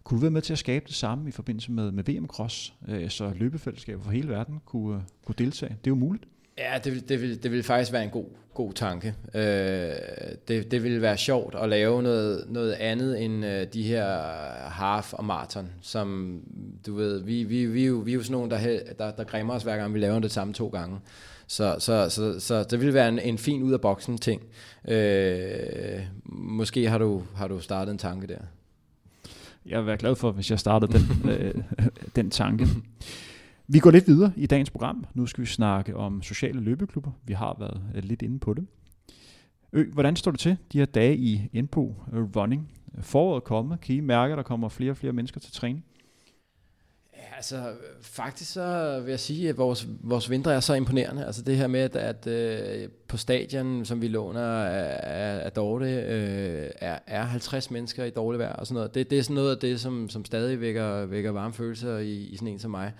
[0.03, 2.73] Kunne du være med til at skabe det samme i forbindelse med, med VM Cross,
[2.87, 5.69] øh, så løbefællesskaber fra hele verden kunne, kunne deltage?
[5.69, 6.27] Det er jo muligt.
[6.57, 9.15] Ja, det vil, det vil, det vil faktisk være en god, god tanke.
[9.33, 9.41] Øh,
[10.47, 14.21] det, det vil være sjovt at lave noget, noget andet end øh, de her
[14.69, 16.39] half og maraton, som
[16.85, 19.53] du ved, vi, vi, vi, vi, vi er jo sådan nogen, der, der, der græmmer
[19.53, 20.99] os hver gang, vi laver det samme to gange.
[21.47, 24.41] Så, så, så, så det vil være en, en fin ud af boksen ting.
[24.87, 28.39] Øh, måske har du, har du startet en tanke der.
[29.65, 31.53] Jeg vil være glad for, hvis jeg startede den, øh,
[32.15, 32.67] den tanke.
[33.69, 35.05] Vi går lidt videre i dagens program.
[35.13, 37.11] Nu skal vi snakke om sociale løbeklubber.
[37.25, 38.67] Vi har været øh, lidt inde på det.
[39.73, 42.71] Ø, hvordan står det til de her dage i Indbo øh, Running?
[43.01, 43.77] Foråret kommer.
[43.77, 45.85] Kan I mærke, at der kommer flere og flere mennesker til træning?
[47.13, 51.25] Ja, altså faktisk så vil jeg sige, at vores, vores vinter er så imponerende.
[51.25, 55.85] Altså det her med, at, at øh, på stadion, som vi låner af, af Dorte,
[55.85, 58.95] øh, er, er 50 mennesker i dårligt vejr og sådan noget.
[58.95, 62.13] Det, det er sådan noget af det, som, som stadig vækker, vækker varme følelser i,
[62.13, 62.93] i sådan en som mig.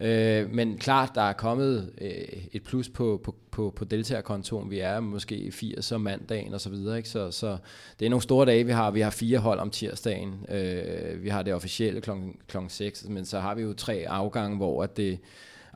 [0.00, 4.70] Øh, men klart, der er kommet øh, et plus på, på, på, på deltagerkontoen.
[4.70, 6.96] Vi er måske 80 om mandagen og så videre.
[6.96, 7.08] Ikke?
[7.08, 7.56] Så, så
[7.98, 8.90] det er nogle store dage, vi har.
[8.90, 10.46] Vi har fire hold om tirsdagen.
[10.48, 12.10] Øh, vi har det officielle kl.
[12.48, 12.56] kl.
[12.68, 15.18] 6, men så har vi jo tre afgange, hvor at det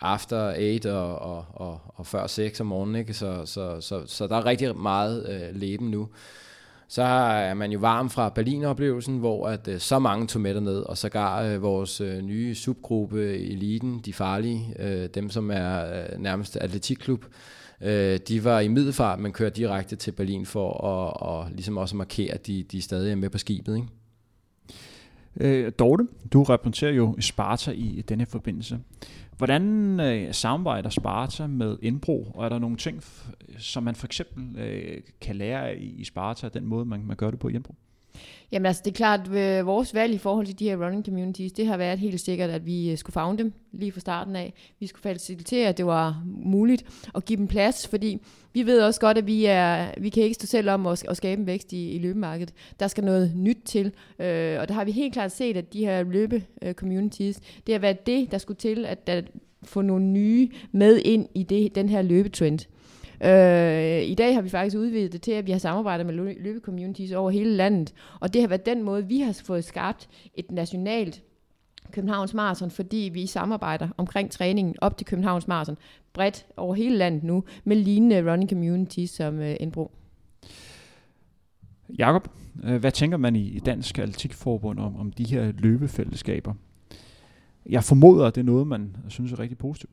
[0.01, 2.97] after 8 og, og, og, og før 6 om morgenen.
[2.97, 3.15] Ikke?
[3.15, 6.09] Så, så, så, så der er rigtig meget øh, leben nu.
[6.93, 10.79] Så er man jo varm fra Berlin-oplevelsen, hvor at øh, så mange tog med ned,
[10.79, 16.19] og sågar øh, vores øh, nye subgruppe Eliten, de farlige, øh, dem som er øh,
[16.19, 17.25] nærmest atletikklub,
[17.81, 21.97] øh, de var i middelfart, men kørte direkte til Berlin for at og ligesom også
[21.97, 23.77] markere, at de, de stadig er med på skibet.
[23.77, 23.89] Ikke?
[25.41, 28.79] Øh, Dorte, du repræsenterer jo Sparta i denne forbindelse.
[29.43, 33.03] Hvordan øh, samarbejder Sparta med Indbro, og er der nogle ting,
[33.59, 37.39] som man for eksempel øh, kan lære i Sparta, den måde, man, man gør det
[37.41, 37.75] på i Indbro?
[38.53, 41.53] Jamen altså, det er klart, at vores valg i forhold til de her running communities,
[41.53, 44.55] det har været helt sikkert, at vi øh, skulle fagne dem lige fra starten af.
[44.81, 46.85] Vi skulle facilitere, at det var muligt
[47.15, 48.19] at give dem plads, fordi
[48.53, 51.17] vi ved også godt, at vi, er, vi kan ikke stå selv om at, at
[51.17, 52.55] skabe en vækst i, i løbemarkedet.
[52.81, 53.87] Der skal noget nyt til,
[54.19, 57.79] øh, og der har vi helt klart set, at de her løbe-communities, øh, det har
[57.79, 59.25] været det, der skulle til, at at
[59.65, 62.59] få nogle nye med ind i det, den her løbetrend.
[63.25, 67.13] Øh, I dag har vi faktisk udvidet det til, at vi har samarbejdet med løbecommunities
[67.13, 71.23] over hele landet, og det har været den måde, vi har fået skabt et nationalt
[71.93, 75.77] Københavns Marathon, fordi vi samarbejder omkring træningen op til Københavns Marathon
[76.13, 79.91] bredt over hele landet nu, med lignende running communities som øh, Indbro.
[81.99, 82.29] Jakob,
[82.65, 86.55] øh, hvad tænker man i Dansk Atletikforbund om, om de her løbefællesskaber?
[87.67, 89.93] Jeg formoder, at det er noget, man synes er rigtig positivt.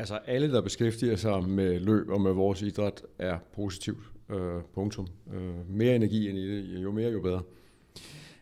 [0.00, 4.02] Altså alle, der beskæftiger sig med løb og med vores idræt, er positivt.
[4.30, 5.06] Øh, punktum.
[5.32, 7.42] Øh, mere energi end i det, jo mere, jo bedre.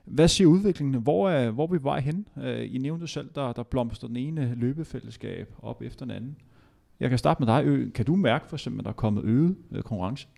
[0.05, 1.03] Hvad siger udviklingen?
[1.03, 2.27] Hvor er, hvor er vi vej hen?
[2.43, 6.37] Øh, I nævnte selv, der, der blomster den ene løbefællesskab op efter den anden.
[7.01, 9.57] Jeg kan starte med dig, Kan du mærke for eksempel, at der er kommet øget
[9.73, 10.29] øh, konkurrence?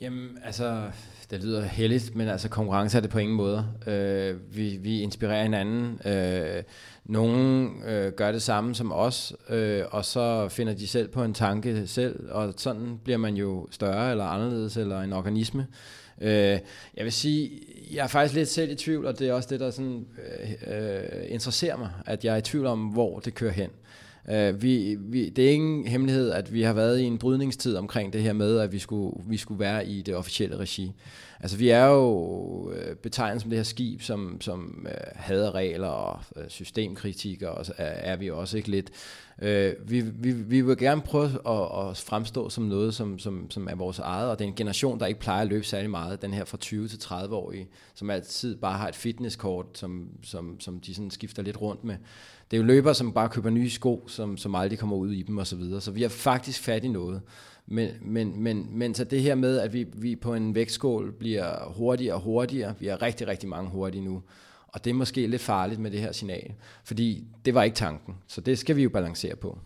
[0.00, 0.90] Jamen, altså,
[1.30, 3.66] det lyder heldigt, men altså konkurrence er det på ingen måde.
[3.86, 6.00] Øh, vi, vi inspirerer hinanden.
[6.06, 6.62] Øh,
[7.04, 11.34] nogle øh, gør det samme som os, øh, og så finder de selv på en
[11.34, 15.66] tanke selv, og sådan bliver man jo større eller anderledes, eller en organisme.
[16.20, 16.58] Øh,
[16.96, 17.50] jeg vil sige,
[17.92, 20.06] jeg er faktisk lidt selv i tvivl, og det er også det, der sådan,
[20.66, 23.70] øh, øh, interesserer mig, at jeg er i tvivl om, hvor det kører hen.
[24.28, 28.12] Øh, vi, vi, det er ingen hemmelighed, at vi har været i en brydningstid omkring
[28.12, 30.92] det her med, at vi skulle, vi skulle være i det officielle regi.
[31.46, 35.88] Altså vi er jo øh, betegnet som det her skib, som, som øh, hader regler
[35.88, 38.90] og øh, systemkritikker, og er, er vi også ikke lidt.
[39.42, 43.68] Øh, vi, vi, vi vil gerne prøve at, at fremstå som noget, som, som, som
[43.68, 46.22] er vores eget, og det er en generation, der ikke plejer at løbe særlig meget,
[46.22, 50.60] den her fra 20 til 30 årige, som altid bare har et fitnesskort, som, som,
[50.60, 51.96] som de sådan skifter lidt rundt med.
[52.50, 55.22] Det er jo løbere, som bare køber nye sko, som, som aldrig kommer ud i
[55.22, 55.80] dem osv., så, videre.
[55.80, 57.20] så vi har faktisk fat i noget.
[57.66, 61.72] Men, men, men, men så det her med, at vi, vi på en vægtskål bliver
[61.72, 64.22] hurtigere og hurtigere, vi er rigtig, rigtig mange hurtige nu,
[64.68, 66.54] og det er måske lidt farligt med det her signal,
[66.84, 69.58] fordi det var ikke tanken, så det skal vi jo balancere på.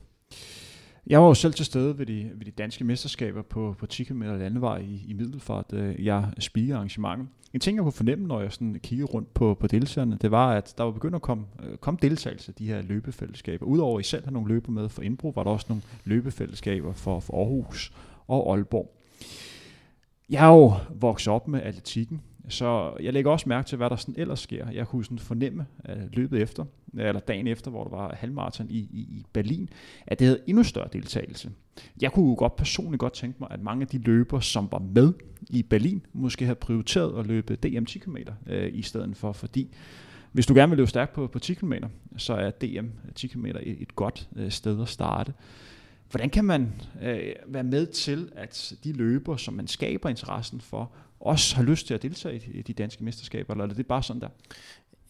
[1.10, 4.04] Jeg var jo selv til stede ved de, ved de danske mesterskaber på, på 10
[4.04, 5.72] km landevej i, i Middelfart.
[5.72, 7.28] Øh, jeg spiger arrangementet.
[7.54, 10.52] En ting, jeg kunne fornemme, når jeg sådan kiggede rundt på, på deltagerne, det var,
[10.52, 13.66] at der var begyndt at komme, øh, komme deltagelse af de her løbefællesskaber.
[13.66, 16.92] Udover at I selv har nogle løber med for Indbro, var der også nogle løbefællesskaber
[16.92, 17.92] for, for Aarhus
[18.28, 18.96] og Aalborg.
[20.30, 22.20] Jeg er jo vokset op med atletikken,
[22.50, 24.70] så jeg lægger også mærke til, hvad der sådan ellers sker.
[24.70, 25.66] Jeg kunne sådan fornemme
[26.12, 26.64] løbet efter,
[26.98, 29.68] eller dagen efter, hvor der var halvmarathon i, i, i Berlin,
[30.06, 31.50] at det havde endnu større deltagelse.
[32.00, 34.78] Jeg kunne jo godt personligt godt tænke mig, at mange af de løber, som var
[34.78, 35.12] med
[35.50, 39.74] i Berlin, måske havde prioriteret at løbe DM 10 km øh, i stedet for, fordi
[40.32, 41.72] hvis du gerne vil løbe stærkt på, på 10 km,
[42.16, 45.32] så er DM 10 km et, et godt øh, sted at starte.
[46.10, 46.72] Hvordan kan man
[47.02, 51.86] øh, være med til, at de løber, som man skaber interessen for, også har lyst
[51.86, 54.28] til at deltage i de danske mesterskaber, eller er det bare sådan der?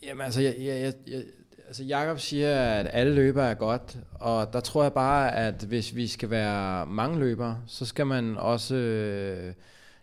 [0.03, 1.23] Jamen altså, jeg, jeg, jeg, jeg,
[1.67, 5.97] altså Jacob siger, at alle løber er godt, og der tror jeg bare, at hvis
[5.97, 9.55] vi skal være mange løbere, så skal man også øh,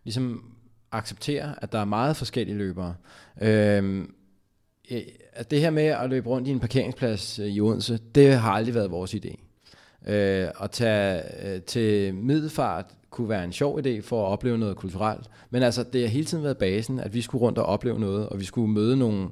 [0.03, 0.53] ligesom
[0.91, 2.95] acceptere, at der er meget forskellige løbere.
[3.41, 4.05] Øh,
[5.33, 8.51] at det her med at løbe rundt i en parkeringsplads øh, i Odense, det har
[8.51, 9.46] aldrig været vores idé.
[10.07, 14.75] Øh, at tage øh, til middelfart kunne være en sjov idé for at opleve noget
[14.77, 15.29] kulturelt.
[15.49, 18.29] Men altså, det har hele tiden været basen, at vi skulle rundt og opleve noget,
[18.29, 19.29] og vi skulle møde nogle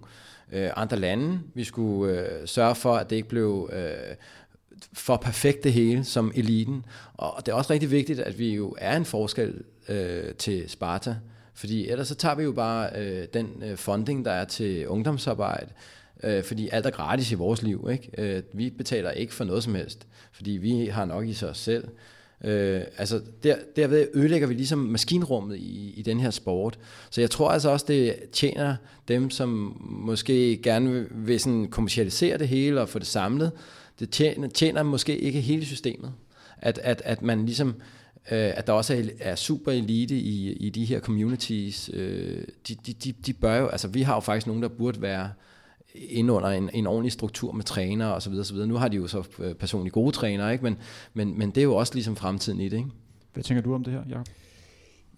[0.51, 1.39] øh, andre lande.
[1.53, 4.15] Vi skulle øh, sørge for, at det ikke blev øh,
[4.93, 6.85] for perfekt det hele som eliten.
[7.13, 11.15] Og det er også rigtig vigtigt, at vi jo er en forskel øh, til Sparta.
[11.53, 15.71] Fordi ellers så tager vi jo bare øh, den øh, funding, der er til ungdomsarbejde,
[16.23, 17.87] øh, fordi alt er gratis i vores liv.
[17.91, 18.09] Ikke?
[18.17, 21.87] Øh, vi betaler ikke for noget som helst, fordi vi har nok i sig selv.
[22.43, 26.79] Øh, altså der, derved ødelægger vi ligesom maskinrummet i, i den her sport.
[27.09, 28.75] Så jeg tror altså også, det tjener
[29.07, 33.51] dem, som måske gerne vil, vil sådan kommercialisere det hele og få det samlet.
[33.99, 36.13] Det tjener, tjener måske ikke hele systemet.
[36.57, 37.75] At, at, at man ligesom
[38.31, 41.89] øh, at der også er, er super elite i, i de her communities.
[41.93, 45.01] Øh, de, de, de, de bør jo, altså vi har jo faktisk nogen, der burde
[45.01, 45.29] være
[45.95, 48.67] ind under en, en ordentlig struktur med trænere og så videre, så videre.
[48.67, 50.63] Nu har de jo så øh, personligt gode trænere, ikke?
[50.63, 50.77] Men,
[51.13, 52.77] men, men det er jo også ligesom fremtiden i det.
[52.77, 52.89] Ikke?
[53.33, 54.27] Hvad tænker du om det her, Jacob?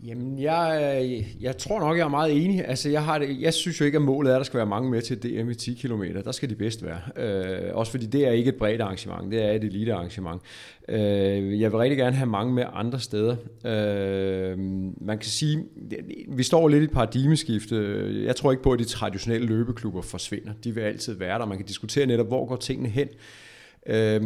[0.03, 2.67] Jamen, jeg, jeg tror nok, jeg er meget enig.
[2.67, 4.65] Altså, jeg, har det, jeg synes jo ikke, at målet er, at der skal være
[4.65, 6.03] mange med til DM i 10 km.
[6.23, 6.99] Der skal de bedst være.
[7.15, 10.41] Øh, også fordi det er ikke et bredt arrangement, det er et elite arrangement.
[10.89, 13.35] Øh, jeg vil rigtig gerne have mange med andre steder.
[13.65, 14.57] Øh,
[15.01, 15.63] man kan sige,
[16.27, 17.75] vi står lidt i et paradigmeskifte.
[18.25, 20.53] Jeg tror ikke på, at de traditionelle løbeklubber forsvinder.
[20.63, 21.45] De vil altid være der.
[21.45, 23.07] Man kan diskutere netop, hvor går tingene hen.
[23.87, 24.21] Øh,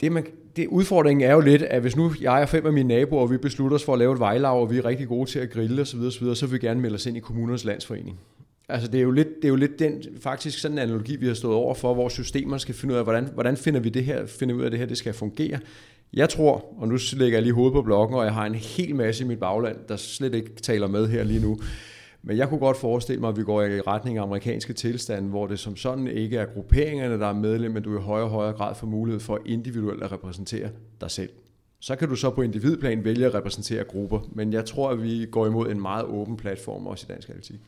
[0.00, 0.26] det, man,
[0.56, 3.30] det udfordringen er jo lidt, at hvis nu jeg og fem af mine naboer, og
[3.30, 5.50] vi beslutter os for at lave et vejlav, og vi er rigtig gode til at
[5.50, 6.34] grille osv., osv.
[6.34, 8.20] så vil vi gerne melde os ind i kommunernes landsforening.
[8.68, 11.26] Altså det er jo lidt, det er jo lidt den, faktisk sådan en analogi, vi
[11.26, 14.04] har stået over for, hvor systemer skal finde ud af, hvordan, hvordan finder vi det
[14.04, 15.58] her, finder ud af, at det her det skal fungere.
[16.12, 18.94] Jeg tror, og nu lægger jeg lige hovedet på blokken, og jeg har en hel
[18.94, 21.58] masse i mit bagland, der slet ikke taler med her lige nu.
[22.22, 25.46] Men jeg kunne godt forestille mig, at vi går i retning af amerikanske tilstande, hvor
[25.46, 28.52] det som sådan ikke er grupperingerne, der er medlem, men du i højere og højere
[28.52, 30.68] grad får mulighed for individuelt at repræsentere
[31.00, 31.30] dig selv.
[31.80, 35.26] Så kan du så på individplan vælge at repræsentere grupper, men jeg tror, at vi
[35.30, 37.60] går imod en meget åben platform også i dansk atletik.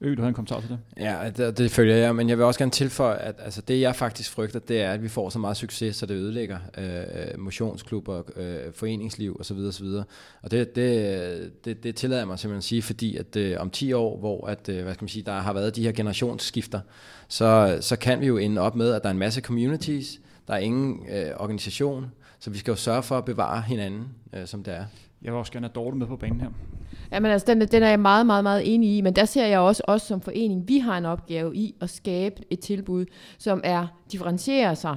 [0.00, 0.78] Ø, du havde en kommentar til det?
[0.96, 3.96] Ja, det, det følger jeg, men jeg vil også gerne tilføje, at altså, det jeg
[3.96, 7.38] faktisk frygter, det er, at vi får så meget succes, så det ødelægger øh, øh
[7.38, 9.56] motionsklubber, øh, foreningsliv osv.
[9.56, 9.86] osv.
[10.42, 13.70] Og det, det, det, det tillader jeg mig simpelthen at sige, fordi at øh, om
[13.70, 16.80] 10 år, hvor at, øh, hvad skal man sige, der har været de her generationsskifter,
[17.28, 20.54] så, så kan vi jo ende op med, at der er en masse communities, der
[20.54, 22.06] er ingen øh, organisation,
[22.38, 24.84] så vi skal jo sørge for at bevare hinanden, øh, som det er.
[25.22, 26.48] Jeg vil også gerne have Dorte med på banen her.
[27.12, 29.58] Jamen altså, den, den er jeg meget, meget, meget enig i, men der ser jeg
[29.58, 33.06] også os som forening, vi har en opgave i at skabe et tilbud,
[33.38, 34.96] som er differentierer sig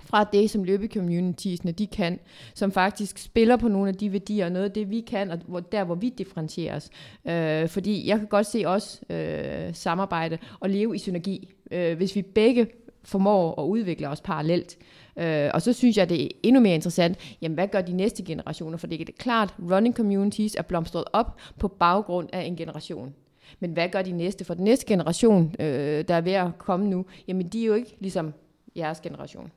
[0.00, 2.18] fra det, som løbecommunitiesne de kan,
[2.54, 5.60] som faktisk spiller på nogle af de værdier, noget af det, vi kan, og hvor,
[5.60, 6.90] der, hvor vi differentierer os.
[7.24, 11.48] Øh, fordi jeg kan godt se os øh, samarbejde og leve i synergi.
[11.70, 12.66] Øh, hvis vi begge
[13.04, 14.78] formår at udvikle os parallelt.
[15.16, 18.22] Øh, og så synes jeg, det er endnu mere interessant, jamen hvad gør de næste
[18.22, 18.78] generationer?
[18.78, 23.14] For det er klart, running communities er blomstret op på baggrund af en generation.
[23.60, 24.44] Men hvad gør de næste?
[24.44, 27.74] For den næste generation, øh, der er ved at komme nu, jamen de er jo
[27.74, 28.32] ikke ligesom
[28.76, 29.52] jeres generation.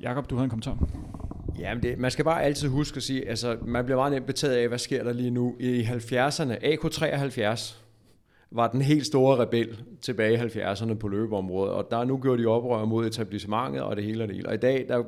[0.00, 0.88] Jakob, du har en kommentar.
[1.58, 4.56] Jamen, det, man skal bare altid huske at sige, altså man bliver meget nemt betaget
[4.56, 5.56] af, hvad sker der lige nu.
[5.60, 7.74] I 70'erne, AK73,
[8.52, 12.46] var den helt store rebel tilbage i 70'erne på løbeområdet, og der nu gjort de
[12.46, 14.48] oprør mod etablissementet og det hele og det hele.
[14.48, 15.04] Og i dag, der,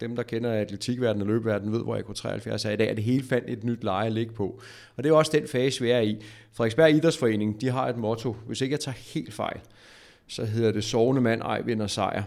[0.00, 3.24] dem der kender atletikverdenen og løbeverdenen, ved, hvor AK73 er i dag, er det hele
[3.24, 4.60] fandt et nyt leje at ligge på.
[4.96, 6.22] Og det er også den fase, vi er i.
[6.52, 9.60] Frederiksberg Idrætsforening, de har et motto, hvis ikke jeg tager helt fejl,
[10.26, 12.22] så hedder det sovende mand, ej vinder sejr.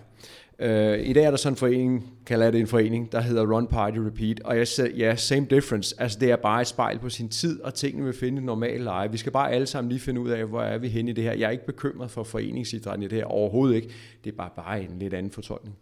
[0.61, 0.67] Uh,
[0.99, 3.67] I dag er der sådan en forening, kalder jeg det en forening, der hedder Run
[3.67, 7.09] Party Repeat, og jeg siger, ja, same difference, altså det er bare et spejl på
[7.09, 9.11] sin tid, og tingene vil finde normal leje.
[9.11, 11.23] Vi skal bare alle sammen lige finde ud af, hvor er vi henne i det
[11.23, 11.33] her.
[11.33, 13.89] Jeg er ikke bekymret for foreningsidrætten i det her, overhovedet ikke.
[14.23, 15.75] Det er bare, bare en lidt anden fortolkning.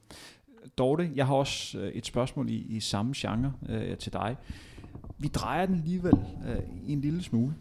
[0.78, 4.36] Dorte, jeg har også øh, et spørgsmål i, i samme genre øh, til dig.
[5.18, 6.14] Vi drejer den alligevel
[6.50, 7.54] øh, en lille smule.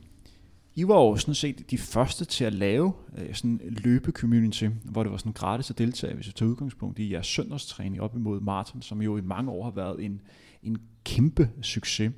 [0.77, 5.03] I var jo sådan set de første til at lave øh, sådan en løbe-community, hvor
[5.03, 8.41] det var sådan gratis at deltage, hvis vi tager udgangspunkt i jeres søndagstræning op imod
[8.41, 10.21] maraton, som jo i mange år har været en,
[10.63, 12.13] en kæmpe succes.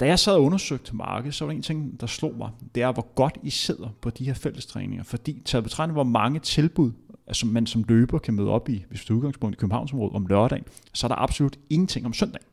[0.00, 2.50] Da jeg sad og undersøgte markedet, så var der en ting, der slog mig.
[2.74, 5.04] Det er, hvor godt I sidder på de her fællestræninger.
[5.04, 6.92] Fordi taget betragtning, hvor mange tilbud
[7.26, 10.26] altså man som løber kan møde op i, hvis du er udgangspunkt i Københavnsområdet om
[10.26, 12.46] lørdagen, så er der absolut ingenting om søndagen.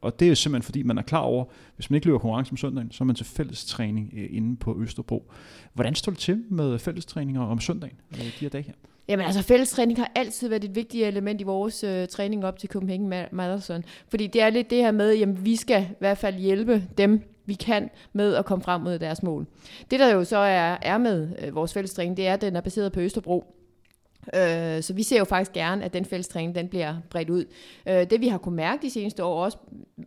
[0.00, 1.44] Og det er simpelthen fordi, man er klar over,
[1.76, 4.76] hvis man ikke løber konkurrence om søndagen, så er man til fællestræning øh, inde på
[4.80, 5.30] Østerbro.
[5.74, 8.72] Hvordan står det til med fællestræninger om søndagen øh, de her dage her?
[9.08, 12.68] Jamen altså, fællestræning har altid været et vigtigt element i vores øh, træning op til
[12.68, 13.84] Copenhagen Marathon.
[14.08, 17.22] Fordi det er lidt det her med, at vi skal i hvert fald hjælpe dem,
[17.46, 19.46] vi kan med at komme frem mod deres mål.
[19.90, 22.60] Det der jo så er, er med øh, vores fællestræning, det er, at den er
[22.60, 23.54] baseret på Østerbro.
[24.34, 27.44] Øh, så vi ser jo faktisk gerne, at den fællestræning den bliver bredt ud.
[27.86, 29.58] Øh, det vi har kunne mærke de seneste år, også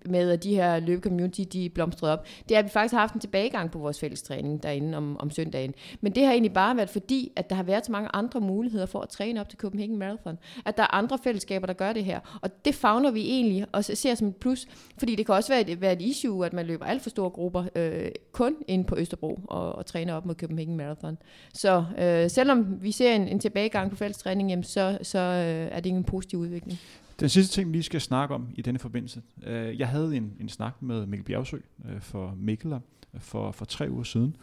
[0.06, 3.14] med at de her løbecommunity de blomstrede op, det er, at vi faktisk har haft
[3.14, 5.74] en tilbagegang på vores fællestræning derinde om, om søndagen.
[6.02, 8.86] Men det har egentlig bare været fordi, at der har været så mange andre muligheder
[8.86, 10.38] for at træne op til Copenhagen Marathon.
[10.66, 12.40] At der er andre fællesskaber, der gør det her.
[12.42, 15.70] Og det fagner vi egentlig og ser som et plus, fordi det kan også være
[15.70, 18.98] et, være et issue, at man løber alt for store grupper øh, kun ind på
[18.98, 21.18] Østerbro og, og træner op mod Copenhagen Marathon.
[21.54, 25.80] Så øh, selvom vi ser en, en tilbagegang på fællestræning, jamen, så, så øh, er
[25.80, 26.80] det en positiv udvikling.
[27.20, 29.22] Den sidste ting, vi lige skal snakke om i denne forbindelse.
[29.44, 32.80] Øh, jeg havde en, en snak med Mikkel Bjergsø øh, for Mikkeler
[33.14, 34.36] øh, for, for tre uger siden,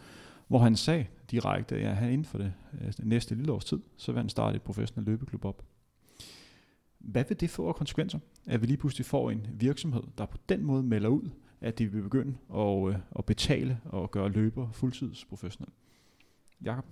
[0.47, 4.11] hvor han sagde direkte, at han inden for det øh, næste lille års tid, så
[4.11, 5.63] vil han starte et professionelt løbeklub op.
[6.99, 10.37] Hvad vil det få af konsekvenser, at vi lige pludselig får en virksomhed, der på
[10.49, 11.29] den måde melder ud,
[11.61, 15.71] at de vil begynde at, øh, at betale og gøre løber fuldtidsprofessionel?
[16.61, 16.85] Jakob?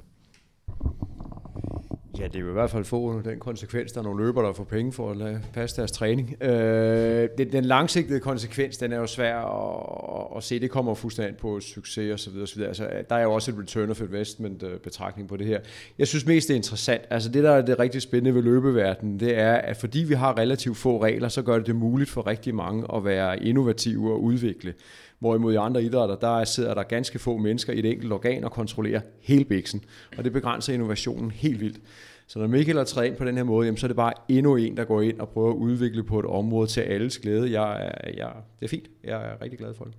[2.19, 4.63] Ja, det vil i hvert fald få den konsekvens, der er nogle løbere, der får
[4.63, 6.43] penge for at lade passe deres træning.
[6.43, 10.59] Øh, den, den langsigtede konsekvens, den er jo svær at, at se.
[10.59, 12.43] Det kommer fuldstændig på succes og så videre.
[12.43, 12.67] Og så videre.
[12.67, 15.59] Altså, der er jo også et return of investment øh, betragtning på det her.
[15.97, 17.01] Jeg synes mest, det er interessant.
[17.09, 20.37] Altså det, der er det rigtig spændende ved løbeverdenen, det er, at fordi vi har
[20.37, 24.23] relativt få regler, så gør det det muligt for rigtig mange at være innovative og
[24.23, 24.73] udvikle.
[25.19, 28.51] Hvorimod i andre idrætter, der sidder der ganske få mennesker i et enkelt organ og
[28.51, 29.83] kontrollerer hele biksen.
[30.17, 31.79] Og det begrænser innovationen helt vildt.
[32.27, 34.55] Så når Michael har trænet på den her måde, jamen, så er det bare endnu
[34.55, 37.61] en, der går ind og prøver at udvikle på et område til alles glæde.
[37.61, 38.89] Jeg, jeg, det er fint.
[39.03, 39.93] Jeg er rigtig glad for det.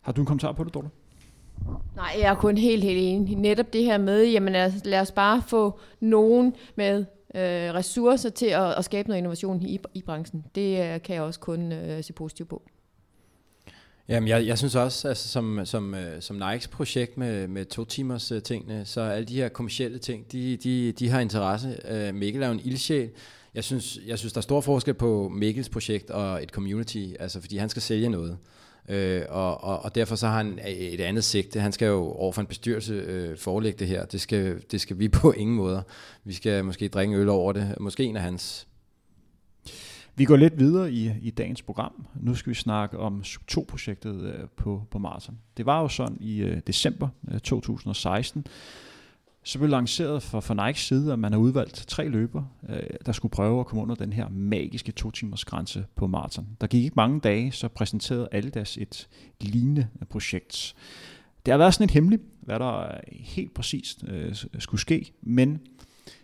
[0.00, 0.88] Har du en kommentar på det, Dorte?
[1.96, 3.36] Nej, jeg er kun helt, helt enig.
[3.36, 4.52] Netop det her med, jamen
[4.84, 9.80] lad os bare få nogen med øh, ressourcer til at, at skabe noget innovation i,
[9.94, 10.44] i branchen.
[10.54, 12.62] Det øh, kan jeg også kun øh, se positivt på.
[14.08, 17.84] Jamen, jeg, jeg synes også, altså, som, som, øh, som Nikes projekt med, med to
[17.84, 21.76] timers uh, tingene, så alle de her kommersielle ting, de, de, de har interesse.
[21.90, 23.10] Uh, Mikkel er jo en ildsjæl.
[23.54, 27.40] Jeg synes, jeg synes, der er stor forskel på Mikkels projekt og et community, altså
[27.40, 28.30] fordi han skal sælge noget.
[28.30, 31.60] Øh, Øh, og, og, og derfor så har han et andet sigte.
[31.60, 34.04] Han skal jo over for en bestyrelse øh, forelægge det her.
[34.04, 35.82] Det skal, det skal vi på ingen måder.
[36.24, 37.74] Vi skal måske drikke øl over det.
[37.80, 38.66] Måske en af hans
[40.20, 42.06] vi går lidt videre i, i dagens program.
[42.20, 45.38] Nu skal vi snakke om SUG2-projektet øh, på, på Marsen.
[45.56, 48.46] Det var jo sådan i øh, december øh, 2016,
[49.42, 53.12] så blev lanceret for, for Nikes side, at man har udvalgt tre løber, øh, der
[53.12, 56.46] skulle prøve at komme under den her magiske to timers grænse på maraton.
[56.60, 59.08] Der gik ikke mange dage, så præsenterede Adidas et
[59.40, 60.74] lignende projekt.
[61.46, 65.60] Det har været sådan et hemmeligt, hvad der helt præcist øh, skulle ske, men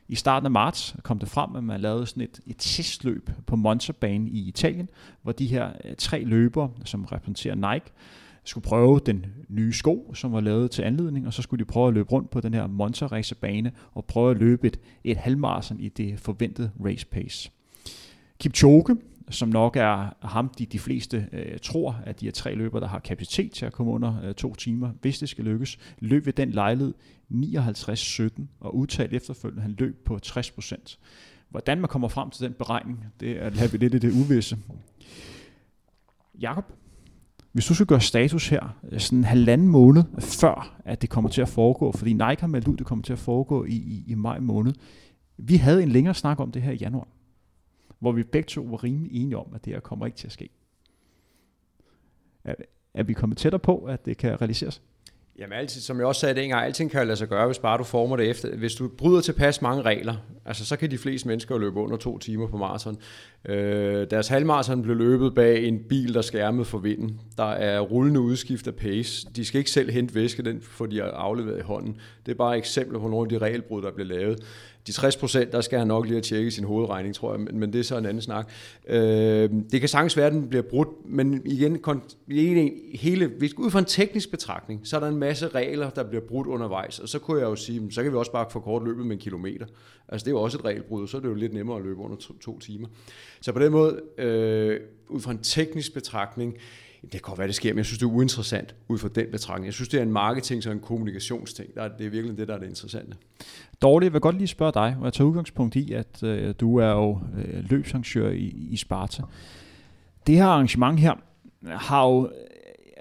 [0.08, 3.56] i starten af marts kom det frem, at man lavede sådan et, et testløb på
[3.56, 4.88] Monza-banen i Italien,
[5.22, 7.86] hvor de her øh, tre løbere, som repræsenterer Nike,
[8.48, 11.88] skulle prøve den nye sko, som var lavet til anledning, og så skulle de prøve
[11.88, 15.80] at løbe rundt på den her Monza racerbane og prøve at løbe et, et halvmarathon
[15.80, 17.50] i det forventede race pace.
[18.40, 18.96] Kipchoge,
[19.30, 22.88] som nok er ham, de, de fleste øh, tror, at de er tre løbere, der
[22.88, 26.32] har kapacitet til at komme under øh, to timer, hvis det skal lykkes, løb ved
[26.32, 26.94] den lejlighed
[27.32, 30.96] 59-17 og udtalt efterfølgende, at han løb på 60%.
[31.48, 34.58] Hvordan man kommer frem til den beregning, det er lader vi lidt i det uvisse.
[36.40, 36.72] Jakob,
[37.56, 41.30] hvis du skal gøre status her, øh, sådan en halvanden måned før, at det kommer
[41.30, 43.74] til at foregå, fordi Nike har meldt ud, at det kommer til at foregå i,
[43.74, 44.72] i, i maj måned.
[45.36, 47.08] Vi havde en længere snak om det her i januar
[47.98, 50.32] hvor vi begge to var rimelig enige om, at det her kommer ikke til at
[50.32, 50.48] ske.
[52.44, 52.54] Er,
[52.94, 54.82] er vi kommet tættere på, at det kan realiseres?
[55.38, 57.84] Jamen altid, som jeg også sagde dengang, alting kan lade sig gøre, hvis bare du
[57.84, 58.56] former det efter.
[58.56, 60.14] Hvis du bryder tilpas mange regler,
[60.44, 62.98] altså så kan de fleste mennesker løbe under to timer på maraton.
[63.48, 67.20] Øh, deres halvmaraton blev løbet bag en bil, der skærmede for vinden.
[67.36, 69.26] Der er rullende udskift af pace.
[69.36, 71.96] De skal ikke selv hente væske, den får de afleveret i hånden.
[72.26, 74.38] Det er bare eksempler på nogle af de regelbrud, der bliver lavet.
[74.86, 77.58] De 60 procent, der skal han nok lige at tjekke sin hovedregning, tror jeg, men,
[77.58, 78.50] men det er så en anden snak.
[78.88, 81.80] Øh, det kan sagtens være, at den bliver brudt, men igen,
[82.94, 86.22] hele, hvis ud fra en teknisk betragtning, så er der en masse regler, der bliver
[86.28, 89.06] brudt undervejs, og så kunne jeg jo sige, så kan vi også bare kort løbet
[89.06, 89.66] med en kilometer.
[90.08, 92.00] Altså det er jo også et regelbrud, så er det jo lidt nemmere at løbe
[92.00, 92.88] under to, to timer.
[93.40, 96.54] Så på den måde, øh, ud fra en teknisk betragtning,
[97.12, 99.26] det kan godt være, det sker, men jeg synes, det er uinteressant ud fra den
[99.32, 99.66] betragtning.
[99.66, 101.74] Jeg synes, det er en marketing og en kommunikationsting.
[101.74, 103.16] Der er, det er virkelig det, der er det interessante.
[103.82, 106.76] Dorte, jeg vil godt lige spørge dig, og jeg tager udgangspunkt i, at øh, du
[106.76, 109.22] er jo øh, løbsarrangør i, i Sparta.
[110.26, 111.14] Det her arrangement her
[111.66, 112.26] har jo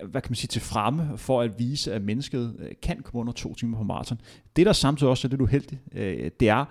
[0.02, 3.20] øh, hvad kan man sige, til fremme for at vise, at mennesket øh, kan komme
[3.20, 4.22] under to timer på maraton.
[4.56, 6.66] Det, der samtidig også er lidt uheldigt, øh, det er,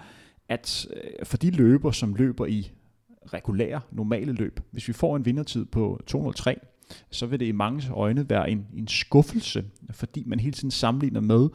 [0.48, 2.70] at øh, for de løber, som løber i
[3.32, 6.58] regulære, normale løb, hvis vi får en vindertid på 203,
[7.10, 11.20] så vil det i mange øjne være en, en skuffelse, fordi man hele tiden sammenligner
[11.20, 11.48] med,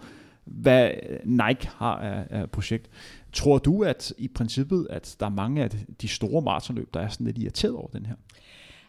[0.46, 0.92] hvad
[1.24, 2.90] Nike har af, af projekt.
[3.34, 5.70] Tror du, at i princippet, at der er mange af
[6.02, 8.16] de store maratonløb, der er sådan lidt irriteret over den her?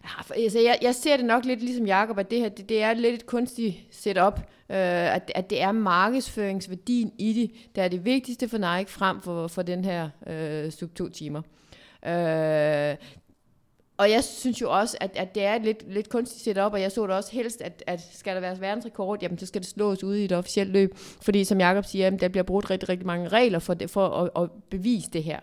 [0.05, 2.83] Ah, altså, jeg, jeg ser det nok lidt ligesom Jacob, at det her det, det
[2.83, 4.39] er lidt et kunstigt setup,
[4.71, 9.21] øh, at, at det er markedsføringsværdien i det, der er det vigtigste for Nike frem
[9.21, 11.43] for, for den her øh, sub to timer.
[12.07, 12.97] Øh,
[14.01, 16.81] og jeg synes jo også, at, at det er et lidt, lidt kunstigt setup, og
[16.81, 19.69] jeg så det også helst, at, at skal der være verdensrekord, jamen så skal det
[19.69, 20.95] slås ud i et officielt løb.
[20.97, 24.09] Fordi som Jakob siger, jamen, der bliver brugt rigtig, rigtig mange regler for, det, for
[24.09, 25.41] at, at bevise det her.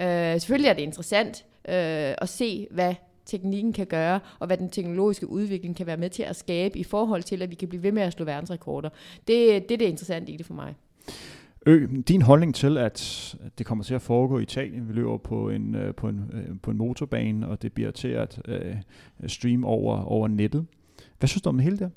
[0.00, 2.94] Øh, selvfølgelig er det interessant øh, at se, hvad
[3.26, 6.84] teknikken kan gøre, og hvad den teknologiske udvikling kan være med til at skabe i
[6.84, 8.88] forhold til, at vi kan blive ved med at slå verdensrekorder.
[9.28, 10.74] Det, det er det interessante i det for mig.
[11.66, 15.50] Ø, din holdning til, at det kommer til at foregå i Italien, vi løber på
[15.50, 18.76] en, øh, på en, øh, på en motorbane, og det bliver til at øh,
[19.26, 20.66] streame over, over nettet.
[21.18, 21.88] Hvad synes du om det hele der?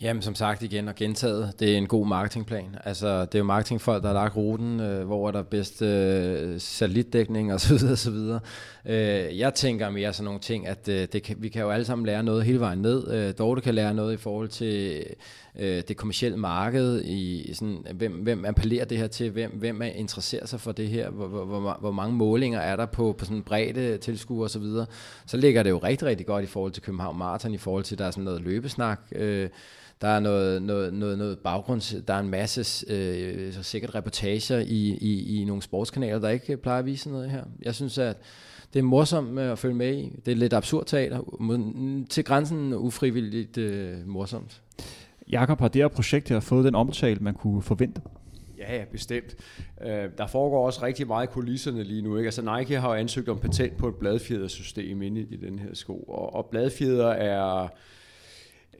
[0.00, 2.76] Jamen som sagt igen og gentaget, det er en god marketingplan.
[2.84, 6.60] Altså det er jo marketingfolk, der har lagt ruten, øh, hvor er der bedst øh,
[6.60, 7.74] satellitdækning osv.
[7.92, 8.14] osv.
[8.86, 11.84] Øh, jeg tænker mere sådan nogle ting, at øh, det kan, vi kan jo alle
[11.84, 13.10] sammen lære noget hele vejen ned.
[13.12, 15.04] Øh, Dorte kan lære noget i forhold til
[15.58, 19.86] øh, det kommercielle marked, i sådan, hvem, hvem appellerer det her til, hvem, hvem er
[19.86, 23.24] interesserer sig for det her, hvor, hvor, hvor, hvor mange målinger er der på, på
[23.24, 24.52] sådan bredde tilskuer osv.
[24.52, 24.86] Så, videre.
[25.26, 27.98] så ligger det jo rigtig, rigtig godt i forhold til København Marathon, i forhold til,
[27.98, 29.48] der er sådan noget løbesnak, øh,
[30.00, 34.58] der er noget, noget, noget, noget baggrunds, der er en masse øh, så sikkert reportager
[34.58, 37.44] i, i, i nogle sportskanaler, der ikke plejer at vise noget her.
[37.62, 38.16] Jeg synes, at
[38.72, 40.12] det er morsomt at følge med i.
[40.26, 41.20] Det er lidt absurd teater,
[42.10, 44.62] til grænsen ufrivilligt øh, morsomt.
[45.30, 48.00] Jakob, har det her projekt her fået den omtale, man kunne forvente?
[48.58, 49.36] Ja, ja, bestemt.
[49.82, 52.16] Øh, der foregår også rigtig meget i kulisserne lige nu.
[52.16, 52.26] Ikke?
[52.26, 55.74] Altså Nike har jo ansøgt om patent på et bladfjedersystem inde i, i den her
[55.74, 57.68] sko, og, og bladfjeder er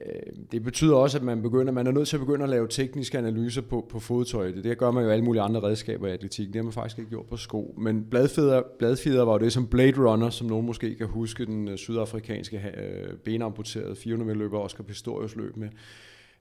[0.05, 2.67] Øh, det betyder også, at man, begynder, man er nødt til at begynde at lave
[2.67, 4.51] tekniske analyser på, på fodtøj.
[4.51, 6.47] Det gør man jo alle mulige andre redskaber i atletik.
[6.47, 7.75] Det har man faktisk ikke gjort på sko.
[7.77, 11.67] Men bladfjeder, bladfjeder var jo det som Blade Runner, som nogen måske kan huske, den
[11.67, 15.69] øh, sydafrikanske øh, benamputerede 400 meter løber Oscar Pistorius løb med.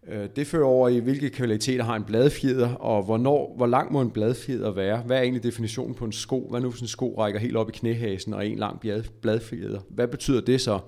[0.09, 4.01] Øh, det fører over i, hvilke kvaliteter har en bladfjeder, og hvornår, hvor lang må
[4.01, 5.03] en bladfjeder være?
[5.07, 6.47] Hvad er egentlig definitionen på en sko?
[6.51, 8.81] Hvad nu, hvis en sko rækker helt op i knæhasen og en lang
[9.23, 9.81] bladfjeder?
[9.89, 10.79] Hvad betyder det så?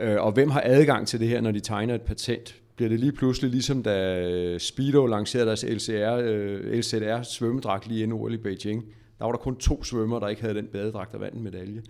[0.00, 2.54] Øh, og hvem har adgang til det her, når de tegner et patent?
[2.76, 6.20] Bliver det lige pludselig ligesom da øh, Speedo lancerede deres LCR,
[6.76, 8.84] LCR svømmedragt lige inden OL i Beijing?
[9.18, 11.82] Der var der kun to svømmer, der ikke havde den badedragt, og vandt en medalje.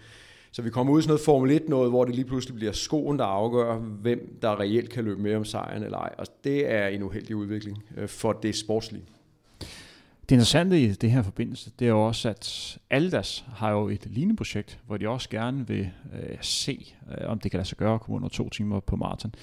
[0.54, 2.72] Så vi kommer ud i sådan noget Formel 1 noget, hvor det lige pludselig bliver
[2.72, 6.14] skoen, der afgør, hvem der reelt kan løbe med om sejren eller ej.
[6.18, 9.04] Og det er en uheldig udvikling øh, for det sportslige.
[10.28, 14.06] Det interessante i det her forbindelse, det er jo også, at Aldas har jo et
[14.06, 17.78] lignende projekt, hvor de også gerne vil øh, se, øh, om det kan lade sig
[17.78, 19.34] gøre at komme under to timer på maraton.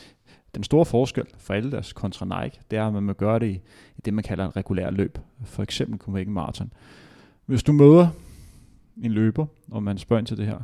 [0.56, 3.62] Den store forskel for Aldas kontra Nike, det er, at man må gøre det i,
[3.98, 5.18] i det, man kalder en regulær løb.
[5.46, 6.74] For eksempel Copenhagen Marathon.
[7.46, 8.08] Hvis du møder
[9.04, 10.60] en løber, og man spørger ind til det her,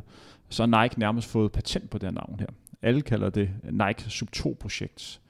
[0.49, 2.47] så har Nike nærmest fået patent på det her navn her.
[2.81, 5.21] Alle kalder det Nike Sub 2 projekt.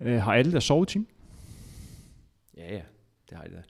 [0.00, 1.06] Øh, har alle der sovet team?
[2.56, 2.82] Ja, ja,
[3.30, 3.62] det har de da.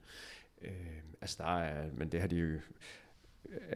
[0.62, 0.72] Øh,
[1.20, 2.58] altså der er, men det har de jo,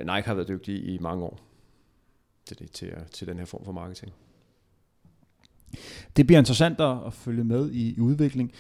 [0.01, 1.40] Nike har været dygtige i mange år
[2.45, 4.12] til, det, til, til den her form for marketing.
[6.16, 8.53] Det bliver interessant at følge med i, i udvikling.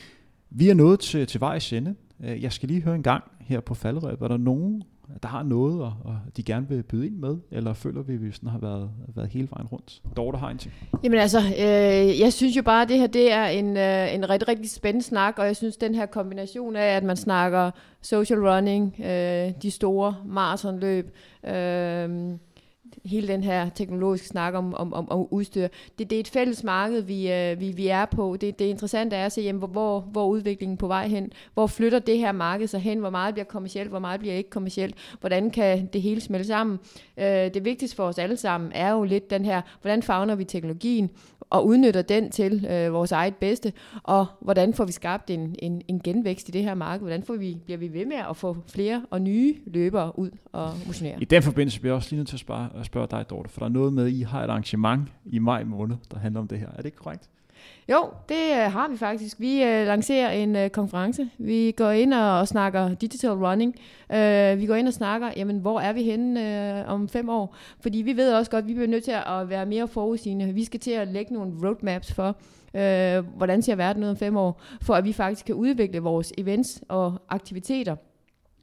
[0.50, 1.94] Vi er nået til, til vejs ende.
[2.20, 4.82] Øh, jeg skal lige høre en gang her på faldrøb, Er der nogen
[5.22, 8.22] der har noget, og, og de gerne vil byde ind med, eller føler vi, at
[8.22, 10.02] vi sådan har været, været hele vejen rundt?
[10.16, 10.74] Dorte har en ting.
[11.04, 14.30] Jamen altså, øh, jeg synes jo bare, at det her det er en, øh, en
[14.30, 17.70] rigtig, rigtig spændende snak, og jeg synes, den her kombination af, at man snakker
[18.02, 21.14] social running, øh, de store maratonløb,
[21.46, 22.08] øh,
[23.04, 25.68] hele den her teknologiske snak om, om, om, om udstyr.
[25.98, 28.36] Det, det er et fælles marked, vi, øh, vi, vi er på.
[28.40, 31.32] Det, det interessante er at se, jamen, hvor, hvor, hvor udviklingen på vej hen.
[31.54, 32.98] Hvor flytter det her marked sig hen?
[32.98, 33.90] Hvor meget bliver kommercielt?
[33.90, 34.94] Hvor meget bliver ikke kommercielt?
[35.20, 36.78] Hvordan kan det hele smelte sammen?
[37.16, 40.44] Øh, det vigtigste for os alle sammen er jo lidt den her, hvordan fagner vi
[40.44, 41.10] teknologien?
[41.52, 43.72] og udnytter den til øh, vores eget bedste,
[44.02, 47.36] og hvordan får vi skabt en, en, en genvækst i det her marked, hvordan får
[47.36, 51.22] vi, bliver vi ved med at få flere og nye løbere ud og motionere.
[51.22, 53.50] I den forbindelse bliver jeg også lige nødt til at spare, at spørge dig, Dorte,
[53.50, 56.40] for der er noget med, at I har et arrangement i maj måned, der handler
[56.40, 56.66] om det her.
[56.66, 57.28] Er det ikke korrekt?
[57.88, 59.40] Jo, det øh, har vi faktisk.
[59.40, 61.30] Vi øh, lancerer en øh, konference.
[61.38, 63.74] Vi går ind og, og snakker digital running.
[64.12, 67.56] Øh, vi går ind og snakker, jamen, hvor er vi henne øh, om fem år?
[67.80, 70.54] Fordi vi ved også godt, at vi bliver nødt til at være mere forudsigende.
[70.54, 72.36] Vi skal til at lægge nogle roadmaps for,
[72.74, 76.32] øh, hvordan ser verden ud om fem år, for at vi faktisk kan udvikle vores
[76.38, 77.96] events og aktiviteter,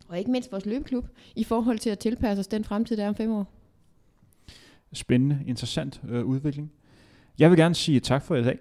[0.09, 3.09] og ikke mindst vores løbeklub, i forhold til at tilpasse os den fremtid, der er
[3.09, 3.58] om fem år.
[4.93, 6.71] Spændende, interessant øh, udvikling.
[7.39, 8.59] Jeg vil gerne sige tak for i dag.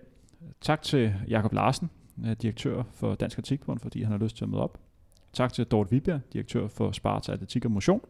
[0.61, 1.91] Tak til Jakob Larsen,
[2.27, 4.79] øh, direktør for Dansk Atletikbund, fordi han har lyst til at møde op.
[5.33, 8.01] Tak til Dorte Viberg, direktør for Sparta Atletik og Motion.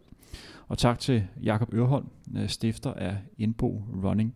[0.68, 2.06] Og tak til Jakob Ørholm,
[2.36, 4.34] øh, stifter af Indbo Running.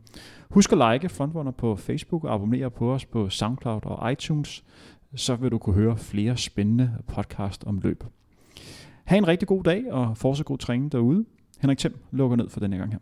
[0.51, 4.64] Husk at like Frontrunner på Facebook og abonnere på os på SoundCloud og iTunes,
[5.14, 8.05] så vil du kunne høre flere spændende podcast om løb.
[9.05, 11.24] Ha' en rigtig god dag og fortsat god træning derude.
[11.61, 12.99] Henrik Thiem lukker ned for denne gang her.